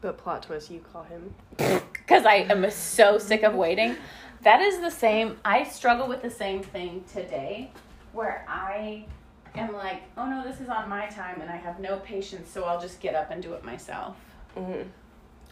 [0.00, 1.34] But plot twist, you call him.
[1.92, 3.94] Because I am so sick of waiting.
[4.42, 5.38] That is the same.
[5.44, 7.70] I struggle with the same thing today,
[8.12, 9.04] where I
[9.54, 12.64] am like, oh no, this is on my time, and I have no patience, so
[12.64, 14.16] I'll just get up and do it myself.
[14.56, 14.88] Mm-hmm.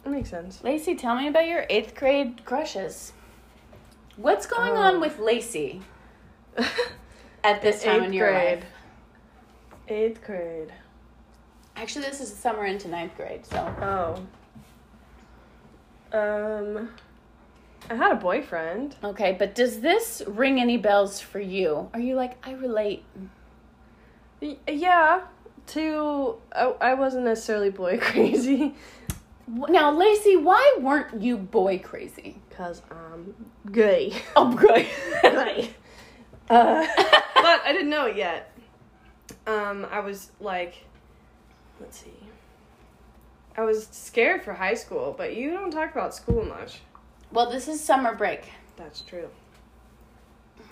[0.05, 0.63] That makes sense.
[0.65, 3.13] Lacey, tell me about your eighth grade crushes.
[4.17, 5.01] What's going on Oh.
[5.01, 5.83] with Lacey?
[7.45, 8.59] at this time in your grade.
[8.61, 8.67] life?
[9.89, 10.73] Eighth grade.
[11.77, 14.19] Actually, this is summer into ninth grade, so.
[16.13, 16.19] Oh.
[16.19, 16.91] Um,
[17.91, 18.97] I had a boyfriend.
[19.05, 21.89] Okay, but does this ring any bells for you?
[21.95, 23.05] Are you like, I relate?
[24.41, 25.21] Y- Yeah.
[25.69, 28.75] To I, I wasn't necessarily boy crazy,
[29.47, 32.41] Now, Lacey, why weren't you boy crazy?
[32.51, 33.35] cause I'm
[33.71, 34.13] gay.
[34.37, 34.87] Good.
[35.23, 35.71] Gay.
[36.51, 38.53] uh, but I didn't know it yet.
[39.47, 40.85] Um, I was like,
[41.81, 42.11] let's see.
[43.57, 46.81] I was scared for high school, but you don't talk about school much.
[47.33, 48.43] well, this is summer break.
[48.77, 49.29] That's true.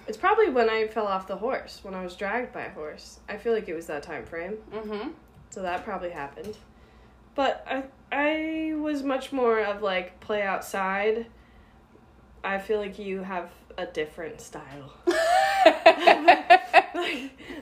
[0.08, 3.20] It's probably when I fell off the horse, when I was dragged by a horse.
[3.28, 4.56] I feel like it was that time frame.
[4.72, 5.10] Mm-hmm.
[5.50, 6.56] So that probably happened.
[7.34, 11.26] But I I was much more of like play outside.
[12.44, 14.92] I feel like you have a different style.
[15.06, 15.16] like,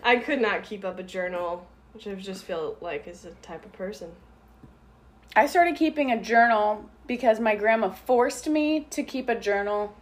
[0.02, 3.64] I could not keep up a journal, which I just feel like is a type
[3.64, 4.10] of person.
[5.34, 9.96] I started keeping a journal because my grandma forced me to keep a journal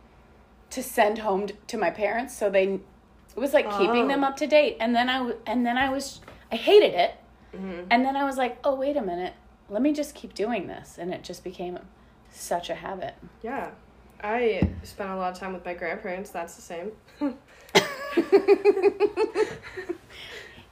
[0.73, 2.65] to send home to my parents so they
[3.35, 4.09] it was like keeping Oh.
[4.09, 7.15] them up to date and then I and then I was I hated it
[7.91, 9.35] and then I was like oh wait a minute
[9.69, 11.79] let me just keep doing this and it just became
[12.31, 13.71] such a habit Yeah.
[14.25, 16.93] I spent a lot of time with my grandparents, that's the same.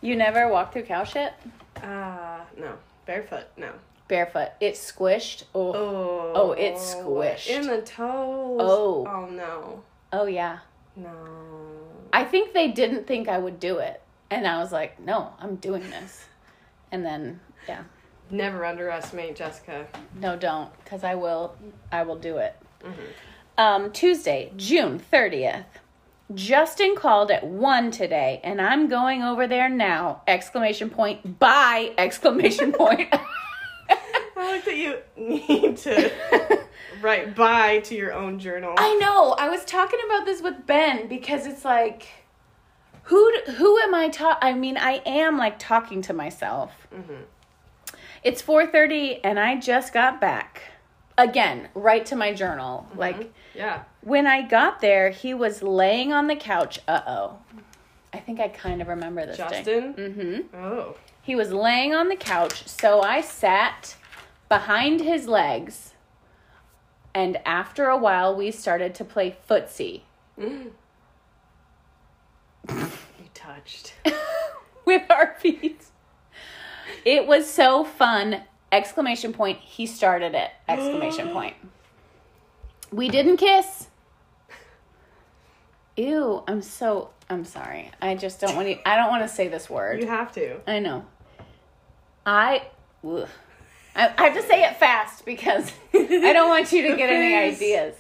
[0.01, 1.33] you never walked through cow shit
[1.83, 2.75] Uh no.
[3.07, 3.73] Barefoot, no.
[4.09, 6.33] barefoot it's squished oh Oh.
[6.35, 7.49] Oh, it's squished.
[7.49, 8.61] In the toes.
[8.63, 9.05] Oh.
[9.09, 9.83] Oh no.
[10.13, 10.59] Oh yeah
[10.97, 11.11] No.
[12.13, 15.57] I think they didn't think I would do it and I was like no I'm
[15.57, 16.25] doing this
[16.93, 17.85] and then yeah
[18.31, 19.87] Never underestimate Jessica.
[20.21, 21.57] No, don't, because I will.
[21.91, 22.57] I will do it.
[23.59, 25.67] Um, Tuesday, June thirtieth.
[26.33, 30.23] Justin called at one today, and I'm going over there now!
[30.29, 31.41] Exclamation point!
[31.41, 31.93] Bye!
[31.99, 33.13] Exclamation point!
[34.51, 36.13] Like that you need to
[37.01, 38.75] write bye to your own journal.
[38.77, 39.33] I know.
[39.39, 42.09] I was talking about this with Ben because it's like,
[43.05, 46.89] who who am I ta- I mean, I am like talking to myself.
[48.23, 50.63] It's four thirty, and I just got back.
[51.17, 52.87] Again, right to my journal.
[52.97, 53.83] Like yeah.
[54.01, 56.81] when I got there, he was laying on the couch.
[56.89, 57.39] Uh oh.
[58.13, 59.49] I think I kind of remember this day.
[59.49, 59.95] Justin?
[59.95, 60.57] Mm-hmm.
[60.57, 60.97] Oh.
[61.23, 63.95] He was laying on the couch, so I sat
[64.51, 65.95] behind his legs,
[67.15, 70.03] and after a while, we started to play footsie
[72.69, 72.85] You
[73.33, 73.95] touched.
[74.85, 75.85] with our feet.
[77.05, 78.43] It was so fun!
[78.73, 79.59] Exclamation point.
[79.59, 80.51] He started it!
[80.69, 81.55] Exclamation point.
[82.93, 83.87] We didn't kiss.
[85.97, 86.43] Ew!
[86.47, 87.11] I'm so.
[87.29, 87.91] I'm sorry.
[88.03, 88.89] I just don't want to.
[88.89, 90.01] I don't want to say this word.
[90.01, 90.61] You have to.
[90.67, 91.05] I know.
[92.27, 92.67] I,
[93.07, 93.29] ugh.
[93.95, 97.35] I I have to say it fast because I don't want you to get any
[97.35, 97.97] ideas.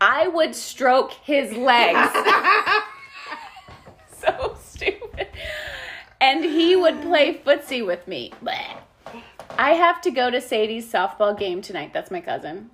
[0.00, 2.10] I would stroke his legs.
[4.12, 5.28] so stupid.
[6.20, 8.32] And he would play footsie with me.
[9.58, 11.92] I have to go to Sadie's softball game tonight.
[11.92, 12.70] That's my cousin.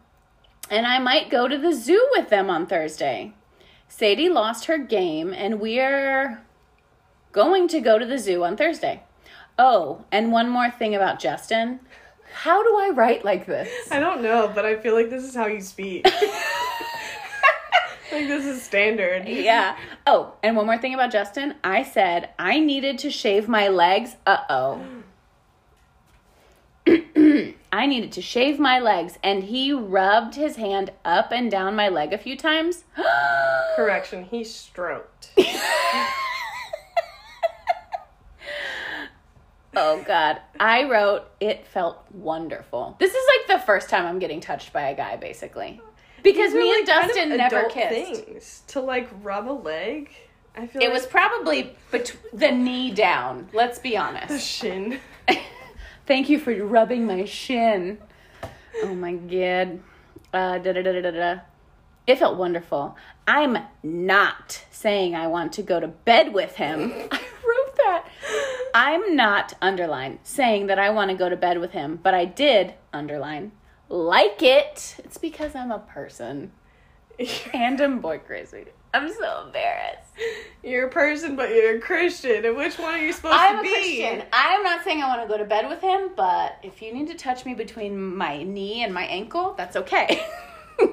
[0.70, 3.34] And I might go to the zoo with them on Thursday.
[3.88, 6.42] Sadie lost her game, and we're
[7.32, 9.02] going to go to the zoo on Thursday.
[9.58, 11.80] Oh, and one more thing about Justin.
[12.32, 13.68] How do I write like this?
[13.90, 16.04] I don't know, but I feel like this is how you speak.
[16.04, 16.20] like
[18.26, 19.28] this is standard.
[19.28, 19.76] Yeah.
[20.06, 21.54] Oh, and one more thing about Justin.
[21.62, 24.16] I said I needed to shave my legs.
[24.26, 24.80] Uh oh.
[27.72, 31.88] I needed to shave my legs, and he rubbed his hand up and down my
[31.88, 32.84] leg a few times.
[33.76, 35.32] Correction, he stroked.
[39.74, 40.40] Oh God.
[40.60, 42.96] I wrote, it felt wonderful.
[42.98, 45.80] This is like the first time I'm getting touched by a guy, basically.
[46.22, 48.24] Because me and like, kind of Dustin never kissed.
[48.24, 48.62] Things.
[48.68, 50.10] To like rub a leg.
[50.54, 53.48] I feel It like was probably bet- the knee down.
[53.52, 54.28] Let's be honest.
[54.28, 55.00] the shin.
[56.06, 57.98] Thank you for rubbing my shin.
[58.82, 59.80] Oh my god.
[60.34, 61.40] Uh, da da da da da.
[62.06, 62.96] It felt wonderful.
[63.26, 66.92] I'm not saying I want to go to bed with him.
[68.74, 68.92] I.
[68.92, 72.24] I'm not, underline, saying that I want to go to bed with him, but I
[72.24, 73.52] did, underline,
[73.88, 74.96] like it.
[75.04, 76.52] It's because I'm a person.
[77.52, 78.64] And I'm boy crazy.
[78.94, 80.10] I'm so embarrassed.
[80.62, 82.44] You're a person, but you're a Christian.
[82.44, 83.68] And which one are you supposed I'm to a be?
[83.70, 84.22] Christian.
[84.32, 87.08] I'm not saying I want to go to bed with him, but if you need
[87.08, 90.24] to touch me between my knee and my ankle, that's okay.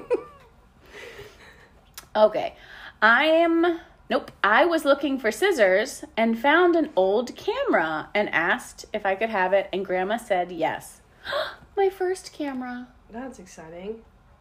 [2.16, 2.54] okay.
[3.02, 3.80] I'm
[4.10, 4.32] Nope.
[4.42, 9.30] I was looking for scissors and found an old camera and asked if I could
[9.30, 11.00] have it, and Grandma said yes.
[11.76, 12.88] My first camera.
[13.08, 14.00] That's exciting.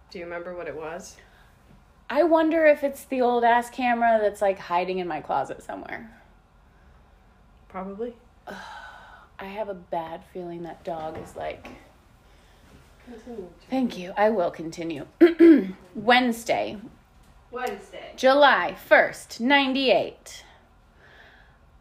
[0.09, 1.17] Do you remember what it was?
[2.09, 6.11] I wonder if it's the old ass camera that's like hiding in my closet somewhere.
[7.67, 8.15] Probably.
[8.47, 11.67] I have a bad feeling that dog is like.
[13.05, 13.47] Continue.
[13.69, 14.13] Thank you.
[14.17, 15.05] I will continue.
[15.95, 16.77] Wednesday,
[17.51, 18.13] Wednesday.
[18.15, 20.43] July 1st, 98.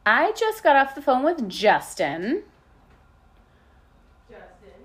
[0.07, 2.43] I just got off the phone with Justin.
[4.31, 4.79] Justin.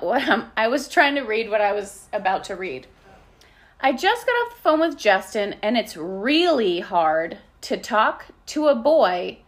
[0.00, 2.86] what um, I was trying to read what I was about to read.
[3.78, 8.68] I just got off the phone with Justin, and it's really hard to talk to
[8.68, 9.38] a boy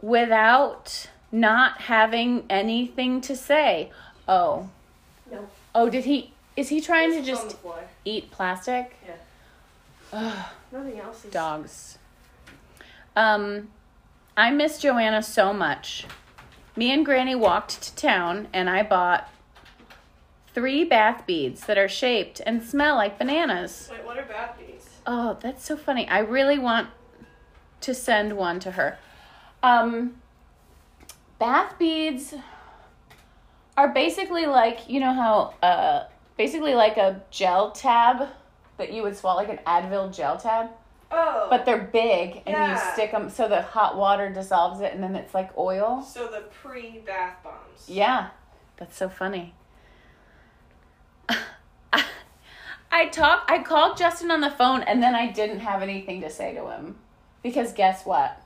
[0.00, 3.92] without not having anything to say.
[4.26, 4.68] Oh,
[5.30, 5.48] No.
[5.74, 6.32] oh, did he?
[6.56, 7.56] Is he trying to It's on the just
[8.04, 8.96] eat plastic?
[9.06, 9.14] Yeah.
[10.12, 10.44] Ugh.
[10.70, 11.32] Nothing else is.
[11.32, 11.98] dogs.
[13.16, 13.68] Um,
[14.36, 16.06] I miss Joanna so much.
[16.76, 19.28] Me and Granny walked to town and I bought
[20.54, 23.88] three bath beads that are shaped and smell like bananas.
[23.90, 24.88] Wait, what are bath beads?
[25.06, 26.08] Oh, that's so funny.
[26.08, 26.88] I really want
[27.82, 28.98] to send one to her.
[29.62, 30.16] Um,
[31.38, 32.34] bath beads
[33.76, 36.04] are basically like, you know how, uh,
[36.36, 38.28] basically like a gel tab
[38.78, 40.70] that you would swallow, like an Advil gel tab.
[41.14, 41.48] Oh.
[41.50, 45.14] but they're big and you stick them so the hot water dissolves it and then
[45.14, 46.00] it's like oil.
[46.02, 47.86] So the pre-bath bombs.
[47.86, 48.30] yeah.
[48.78, 49.52] That's so funny.
[52.90, 56.30] I talked i called justin on the phone and then i didn't have anything to
[56.30, 56.96] say to him.
[57.42, 58.40] Because guess what?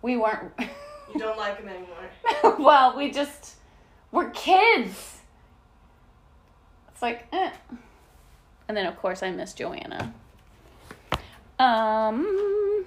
[0.00, 2.56] We weren't You don't like him anymore.
[2.60, 3.56] well we just
[4.12, 5.17] we're kids
[6.98, 7.50] it's like eh.
[8.66, 10.12] and then of course i miss joanna.
[11.60, 12.84] Um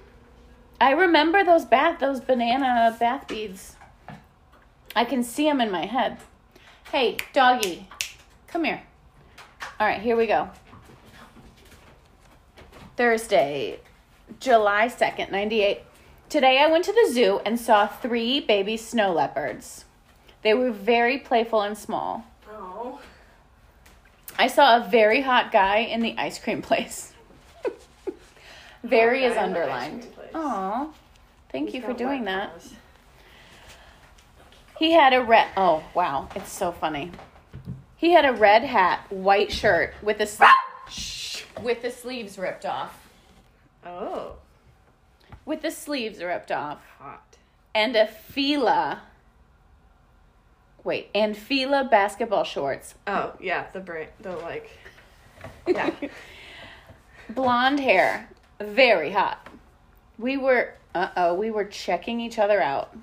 [0.78, 3.76] i remember those bath those banana bath beads.
[4.94, 6.18] I can see them in my head.
[6.90, 7.88] Hey doggy
[8.48, 8.82] come here.
[9.80, 10.50] All right here we go.
[12.98, 13.80] Thursday
[14.40, 15.82] july 2nd 98
[16.28, 19.86] today i went to the zoo and saw three baby snow leopards.
[20.42, 22.26] They were very playful and small.
[24.42, 27.12] I saw a very hot guy in the ice cream place.
[28.82, 30.06] very oh, is the ice underlined.
[30.34, 30.88] Aw.
[31.52, 32.50] Thank He's you for doing that.
[34.80, 36.28] He had a red Oh, wow.
[36.34, 37.12] It's so funny.
[37.96, 41.62] He had a red hat, white shirt with the sle- ah!
[41.62, 42.98] with the sleeves ripped off.
[43.86, 44.38] Oh.
[45.44, 46.80] With the sleeves ripped off.
[46.98, 47.36] Hot.
[47.76, 49.02] And a Fila
[50.84, 52.94] Wait, and Fila basketball shorts.
[53.06, 54.70] Oh yeah, the brain, the like.
[55.66, 55.90] Yeah.
[57.28, 58.28] blonde hair,
[58.60, 59.48] very hot.
[60.18, 62.96] We were, uh oh, we were checking each other out.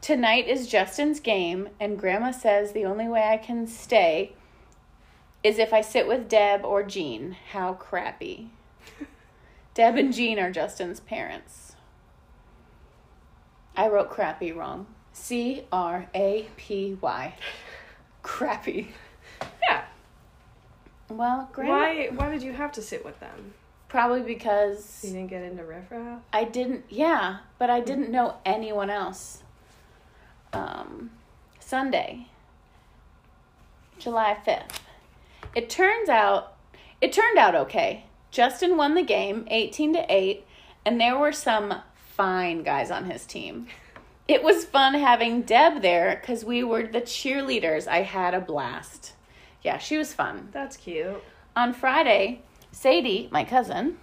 [0.00, 4.34] Tonight is Justin's game, and Grandma says the only way I can stay
[5.42, 7.36] is if I sit with Deb or Jean.
[7.52, 8.50] How crappy.
[9.74, 11.74] Deb and Jean are Justin's parents.
[13.76, 14.86] I wrote crappy wrong.
[15.18, 17.34] C R A P Y.
[18.22, 18.92] Crappy.
[19.62, 19.84] yeah.
[21.08, 21.72] Well, Grandma.
[21.72, 22.08] Why?
[22.14, 23.54] Why did you have to sit with them?
[23.88, 25.00] Probably because.
[25.02, 26.20] You didn't get into riffraff.
[26.32, 29.42] I didn't, yeah, but I didn't know anyone else.
[30.52, 31.10] Um,
[31.58, 32.26] Sunday,
[33.98, 34.80] July 5th.
[35.54, 36.54] It turns out,
[37.00, 38.04] it turned out okay.
[38.30, 40.46] Justin won the game 18 to 8,
[40.84, 43.66] and there were some fine guys on his team.
[44.28, 47.88] It was fun having Deb there because we were the cheerleaders.
[47.88, 49.14] I had a blast.
[49.62, 50.50] Yeah, she was fun.
[50.52, 51.22] That's cute.
[51.56, 53.96] On Friday, Sadie, my cousin,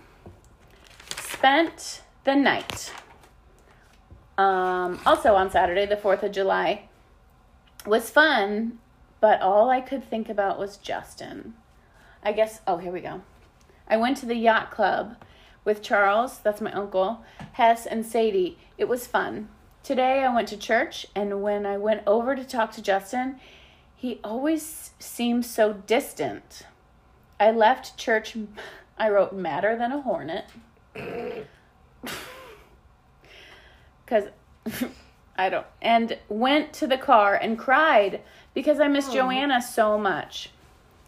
[1.20, 2.92] spent the night.
[4.36, 6.90] Um, also on Saturday, the 4th of July,
[7.86, 8.80] was fun,
[9.22, 11.54] but all I could think about was Justin.
[12.24, 13.22] I guess, oh, here we go.
[13.88, 15.18] I went to the yacht club
[15.64, 17.24] with Charles, that's my uncle,
[17.54, 18.58] Hess, and Sadie.
[18.78, 19.50] It was fun.
[19.86, 23.40] Today I went to church, and when I went over to talk to Justin,
[23.96, 26.64] he always seems so distant.
[27.40, 28.36] I left church,
[28.98, 30.46] I wrote madder than a hornet.
[34.04, 34.26] Because
[35.38, 38.22] I don't, and went to the car and cried
[38.54, 39.14] because I miss oh.
[39.14, 40.52] Joanna so much.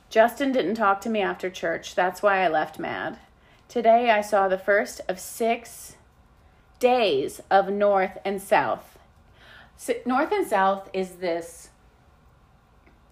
[0.09, 1.93] Justin didn't talk to me after church.
[1.93, 3.19] That's why I left mad.
[3.67, 5.96] Today I saw the first of six
[6.79, 8.97] days of North and South.
[9.75, 11.69] So, North and South is this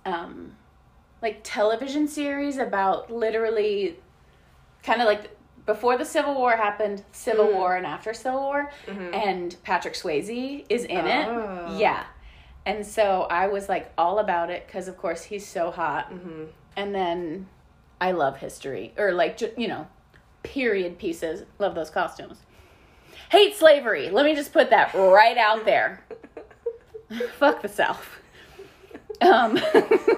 [0.05, 0.51] um
[1.21, 3.95] like television series about literally
[4.83, 5.35] kind of like
[5.65, 7.53] before the Civil War happened, Civil Mm.
[7.53, 11.37] War and after Civil War, and Patrick Swayze is in Mm-hmm.
[11.71, 11.73] Oh.
[11.75, 11.79] it.
[11.79, 12.03] Yeah.
[12.67, 16.11] And so I was like all about it because, of course, he's so hot.
[16.11, 16.43] Mm-hmm.
[16.75, 17.47] And then
[17.99, 19.87] I love history or like, you know,
[20.43, 21.43] period pieces.
[21.57, 22.37] Love those costumes.
[23.29, 24.09] Hate slavery.
[24.09, 26.03] Let me just put that right out there.
[27.37, 28.07] Fuck the South.
[29.21, 29.59] Um,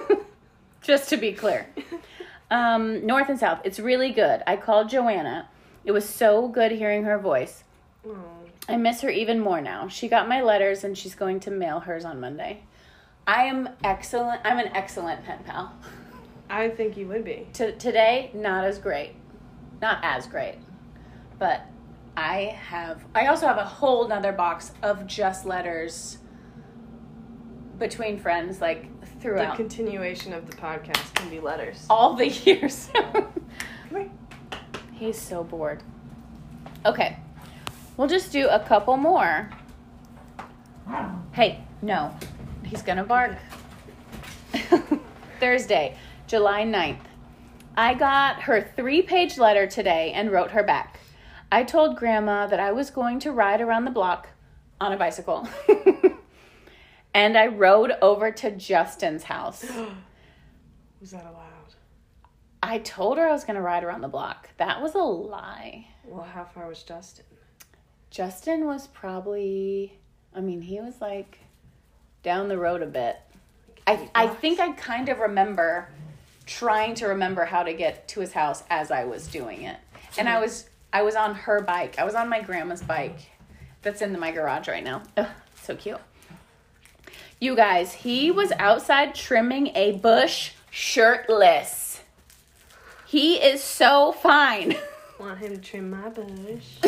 [0.82, 1.66] just to be clear.
[2.50, 3.60] Um, North and South.
[3.64, 4.42] It's really good.
[4.46, 5.48] I called Joanna.
[5.84, 7.64] It was so good hearing her voice.
[8.06, 8.16] Oh.
[8.68, 9.88] I miss her even more now.
[9.88, 12.62] She got my letters and she's going to mail hers on Monday.
[13.26, 14.40] I am excellent.
[14.44, 15.72] I'm an excellent pen pal.
[16.50, 17.46] I think you would be.
[17.52, 19.14] Today, not as great.
[19.80, 20.56] Not as great.
[21.38, 21.62] But
[22.18, 26.18] I have, I also have a whole nother box of just letters
[27.78, 28.88] between friends, like
[29.20, 29.56] throughout.
[29.56, 31.86] The continuation of the podcast can be letters.
[31.88, 32.90] all the years.
[32.92, 33.32] Come
[33.92, 34.10] here.
[34.90, 35.84] He's so bored.
[36.84, 37.20] Okay.
[37.96, 39.48] We'll just do a couple more.
[41.30, 42.12] Hey, no.
[42.64, 43.36] He's gonna bark.
[45.38, 45.96] Thursday,
[46.26, 46.98] July 9th.
[47.76, 50.98] I got her three page letter today and wrote her back.
[51.50, 54.28] I told Grandma that I was going to ride around the block
[54.80, 55.48] on a bicycle.
[57.14, 59.64] and I rode over to Justin's house.
[61.00, 61.44] Was that allowed?
[62.62, 64.50] I told her I was going to ride around the block.
[64.56, 65.86] That was a lie.
[66.04, 67.24] Well, how far was Justin?
[68.10, 69.96] Justin was probably,
[70.34, 71.38] I mean, he was like
[72.24, 73.16] down the road a bit.
[73.86, 75.88] I, I think I kind of remember
[76.46, 79.76] trying to remember how to get to his house as I was doing it.
[80.16, 80.42] And I hmm.
[80.42, 81.98] was I was on her bike.
[81.98, 83.30] I was on my grandma's bike
[83.82, 85.02] that's in my garage right now.
[85.16, 85.28] Ugh,
[85.62, 85.98] so cute.
[87.40, 92.02] You guys, he was outside trimming a bush shirtless.
[93.06, 94.76] He is so fine.
[95.20, 96.26] Want him to trim my bush?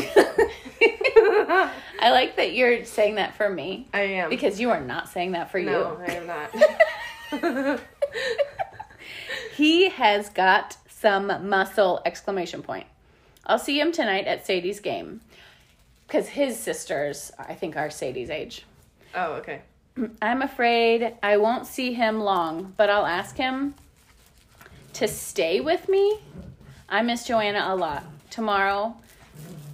[2.03, 4.31] I like that you're saying that for me I am.
[4.31, 5.67] because you are not saying that for you.
[5.67, 7.81] no, I am not.
[9.57, 12.87] He has got some muscle exclamation point.
[13.47, 15.21] I'll see him tonight at Sadie's game
[16.07, 18.65] because his sisters, I think, are Sadie's age.
[19.15, 19.63] oh, okay.
[20.23, 23.75] I'm afraid I won't see him long, but I'll ask him
[24.95, 26.19] to stay with me.
[26.89, 28.05] I miss Joanna a lot.
[28.31, 28.97] Tomorrow,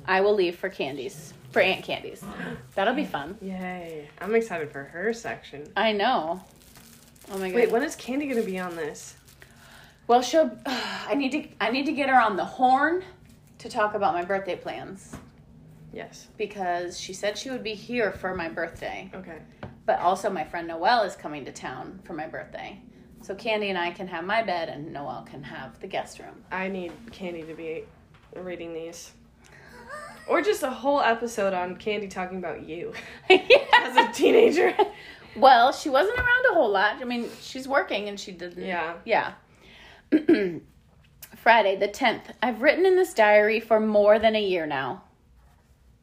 [0.06, 2.22] I will leave for Candy's, for Aunt Candy's.
[2.74, 3.36] That'll be fun.
[3.42, 4.08] Yay.
[4.20, 5.70] I'm excited for her section.
[5.76, 6.42] I know.
[7.30, 7.56] Oh my god.
[7.56, 9.16] Wait, when is Candy going to be on this?
[10.06, 10.56] Well, she'll.
[10.66, 11.48] I need to.
[11.60, 13.02] I need to get her on the horn
[13.68, 15.16] to talk about my birthday plans
[15.92, 16.28] Yes.
[16.36, 19.38] because she said she would be here for my birthday, Okay.
[19.86, 22.80] but also my friend Noelle is coming to town for my birthday.
[23.22, 26.44] So Candy and I can have my bed, and Noelle can have the guest room.
[26.52, 27.84] I need Candy to be
[28.36, 29.12] reading these.
[30.28, 32.92] Or just a whole episode on Candy talking about you
[33.30, 34.76] as a teenager.
[35.36, 36.96] Well, she wasn't around a whole lot.
[37.00, 38.64] I mean, she's working, and she didn't.
[38.64, 38.94] Yeah.
[39.04, 39.32] Yeah.
[41.46, 42.34] Friday the 10th.
[42.42, 45.04] I've written in this diary for more than a year now.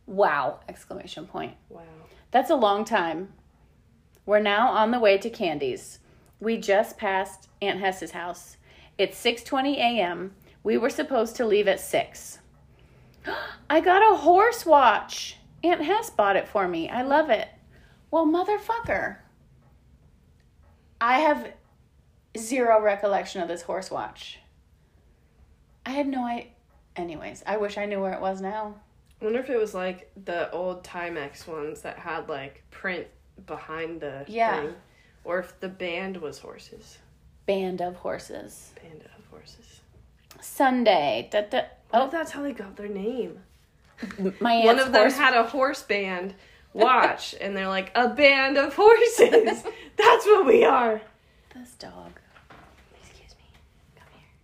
[0.05, 0.61] Wow!
[0.69, 1.55] Exclamation point.
[1.67, 1.81] Wow.
[2.31, 3.33] That's a long time.
[4.25, 5.99] We're now on the way to Candy's.
[6.39, 8.55] We just passed Aunt Hess's house.
[8.97, 10.33] It's 6:20 a.m.
[10.63, 12.39] We were supposed to leave at 6.
[13.69, 15.39] I got a horse watch.
[15.61, 16.87] Aunt Hess bought it for me.
[16.87, 17.49] I love it.
[18.11, 19.17] Well, motherfucker.
[21.01, 21.51] I have
[22.37, 24.39] zero recollection of this horse watch.
[25.85, 26.49] I had no idea.
[26.95, 28.75] Anyways, I wish I knew where it was now.
[29.21, 33.07] I wonder if it was like the old Timex ones that had like print
[33.47, 34.59] behind the Yeah.
[34.61, 34.73] thing.
[35.23, 36.97] Or if the band was horses.
[37.45, 38.73] Band of horses.
[38.81, 39.79] Band of horses.
[40.41, 41.29] Sunday.
[41.31, 41.61] Da, da.
[41.93, 43.39] Oh, that's how they got their name.
[44.39, 46.33] my One of them had a horse band
[46.73, 49.63] watch, and they're like, a band of horses.
[49.95, 50.99] That's what we are.
[51.55, 52.19] this dog.
[53.01, 53.45] Excuse me.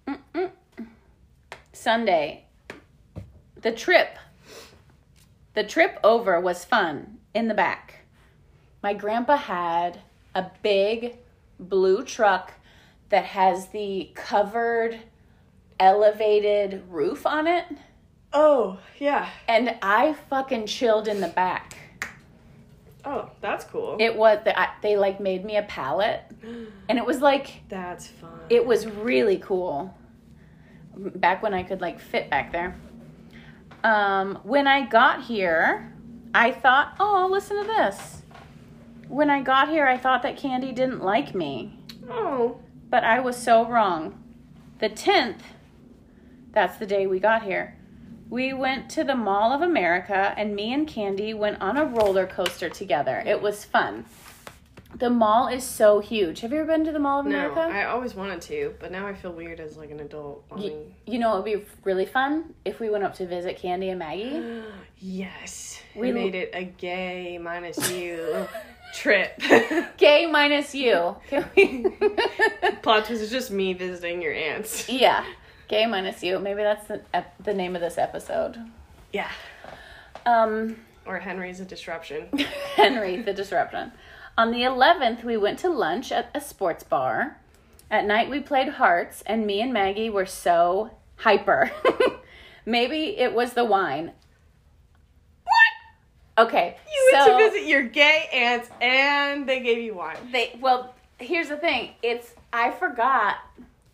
[0.06, 0.52] Come here.
[1.80, 2.44] Sunday.
[3.62, 4.18] The trip.
[5.54, 8.02] The trip over was fun in the back.
[8.84, 10.02] My grandpa had
[10.36, 11.16] a big
[11.58, 12.52] blue truck
[13.08, 15.00] that has the covered
[15.80, 17.66] elevated roof on it
[18.34, 19.30] Oh, yeah.
[19.48, 21.78] and I fucking chilled in the back.
[23.06, 23.96] Oh, that's cool.
[24.00, 26.24] It was I, they like made me a pallet
[26.90, 28.32] and it was like That's fun.
[28.50, 29.96] It was really cool.
[31.16, 32.76] Back when I could like fit back there.
[33.84, 35.93] Um, when I got here,
[36.34, 38.24] I thought, oh, listen to this.
[39.08, 41.80] When I got here, I thought that Candy didn't like me,
[42.10, 44.22] oh, but I was so wrong.
[44.80, 45.39] The 10th,
[46.52, 47.78] that's the day we got here,
[48.30, 52.28] we went to the Mall of America and me and Candy went on a roller
[52.28, 53.24] coaster together.
[53.26, 54.06] It was fun.
[54.96, 56.42] The mall is so huge.
[56.42, 57.60] Have you ever been to the Mall of No, America?
[57.62, 60.44] I always wanted to, but now I feel weird as like an adult.
[60.52, 63.28] I Y- mean, you know, it would be really fun if we went up to
[63.28, 64.64] visit Candy and Maggie.
[64.98, 68.48] yes, We we made it a gay minus you
[68.94, 69.40] trip.
[69.98, 71.16] Gay minus you.
[72.82, 74.90] Plot twist is just me visiting your aunts.
[74.90, 75.24] yeah,
[75.68, 76.40] gay minus you.
[76.40, 78.58] Maybe that's the, ep- the name of this episode.
[79.14, 79.30] Yeah,
[80.26, 82.28] Um, or Henry's a disruption.
[82.76, 83.92] Henry, the disruption.
[84.40, 87.42] On the 11th, we went to lunch at a sports bar.
[87.92, 91.70] At night, we played hearts, and me and Maggie were so hyper.
[92.66, 94.14] Maybe it was the wine.
[95.44, 96.48] What?
[96.48, 96.78] Okay.
[96.90, 100.16] You went so to visit your gay aunts, and they gave you wine.
[100.32, 101.96] They well, here's the thing.
[102.02, 103.40] It's I forgot,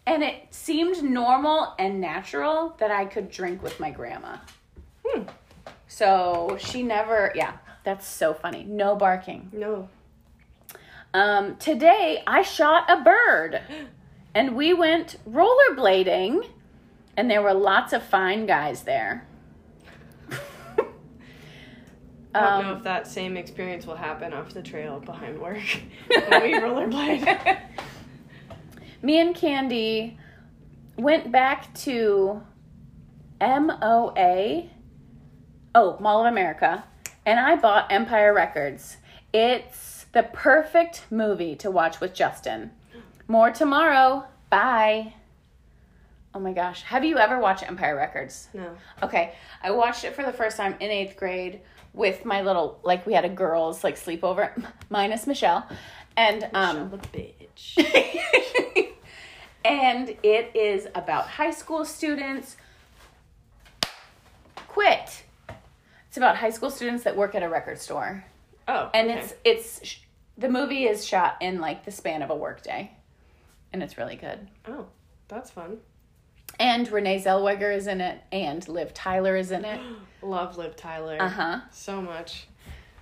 [0.05, 4.37] and it seemed normal and natural that I could drink with my grandma.
[5.03, 5.23] Hmm.
[5.87, 7.31] So she never.
[7.33, 8.63] Yeah, that's so funny.
[8.63, 9.49] No barking.
[9.51, 9.89] No.
[11.15, 13.61] Um, today I shot a bird
[14.33, 16.45] and we went rollerblading
[17.15, 19.25] and there were lots of fine guys there.
[20.29, 20.35] I
[22.33, 25.61] don't know Um, if that same experience will happen off the trail behind work
[26.07, 27.59] when we rollerblade.
[29.01, 30.17] Me and Candy
[30.97, 32.41] went back to
[33.39, 34.63] MOA,
[35.73, 36.83] oh, Mall of America,
[37.25, 38.97] and I bought Empire Records.
[39.31, 42.71] It's the perfect movie to watch with Justin.
[43.27, 44.23] More tomorrow.
[44.49, 45.13] Bye.
[46.33, 46.83] Oh my gosh.
[46.83, 48.47] Have you ever watched Empire Records?
[48.53, 48.77] No.
[49.03, 51.59] Okay, I watched it for the first time in eighth grade
[51.93, 54.51] with my little like we had a girls like sleepover
[54.89, 55.67] minus Michelle,
[56.15, 58.93] and um, the bitch.
[59.65, 62.55] and it is about high school students.
[64.69, 65.23] Quit.
[66.07, 68.23] It's about high school students that work at a record store,
[68.67, 68.89] Oh.
[68.93, 69.19] and okay.
[69.19, 69.97] it's it's sh-
[70.37, 72.91] the movie is shot in like the span of a workday,
[73.71, 74.47] and it's really good.
[74.67, 74.87] Oh,
[75.27, 75.77] that's fun.
[76.59, 79.79] And Renee Zellweger is in it, and Liv Tyler is in it.
[80.21, 81.17] Love Liv Tyler.
[81.19, 81.59] Uh huh.
[81.71, 82.47] So much.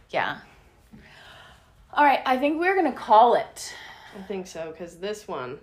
[0.10, 0.40] Yeah.
[1.94, 3.74] All right, I think we're gonna call it.
[4.18, 5.60] I think so, because this one.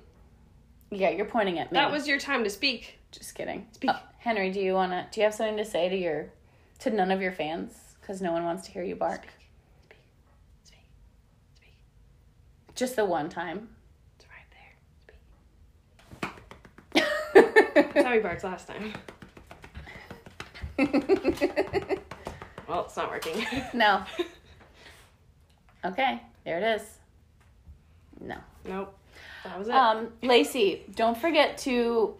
[0.90, 1.76] Yeah, you're pointing at me.
[1.76, 2.98] That was your time to speak.
[3.12, 3.66] just kidding.
[3.72, 3.90] Speak.
[3.92, 5.08] Oh, Henry, do you wanna?
[5.10, 6.30] Do you have something to say to your,
[6.80, 7.72] to none of your fans?
[8.00, 9.26] Because no one wants to hear you bark.
[10.64, 10.82] Speak.
[11.56, 11.74] Speak.
[12.74, 13.68] Just the one time.
[14.18, 14.46] It's right
[17.34, 17.42] there.
[17.92, 18.94] That's how he barks last time.
[22.70, 23.44] Well, it's not working.
[23.74, 24.04] no.
[25.84, 26.98] Okay, there it is.
[28.20, 28.36] No.
[28.64, 28.96] nope.
[29.42, 29.74] That was it.
[29.74, 32.14] Um, Lacey, don't forget to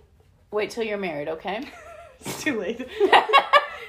[0.51, 1.63] wait till you're married, okay?
[2.21, 2.79] it's too late.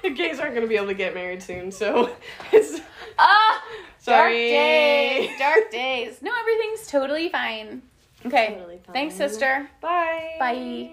[0.03, 2.11] the gays aren't going to be able to get married soon, so
[2.51, 2.79] it's.
[3.17, 4.49] Ah, dark Sorry.
[4.49, 6.21] days, dark days.
[6.21, 7.81] No, everything's totally fine.
[8.25, 9.69] Okay, Totally thanks, sister.
[9.81, 10.35] Bye.
[10.39, 10.91] Bye.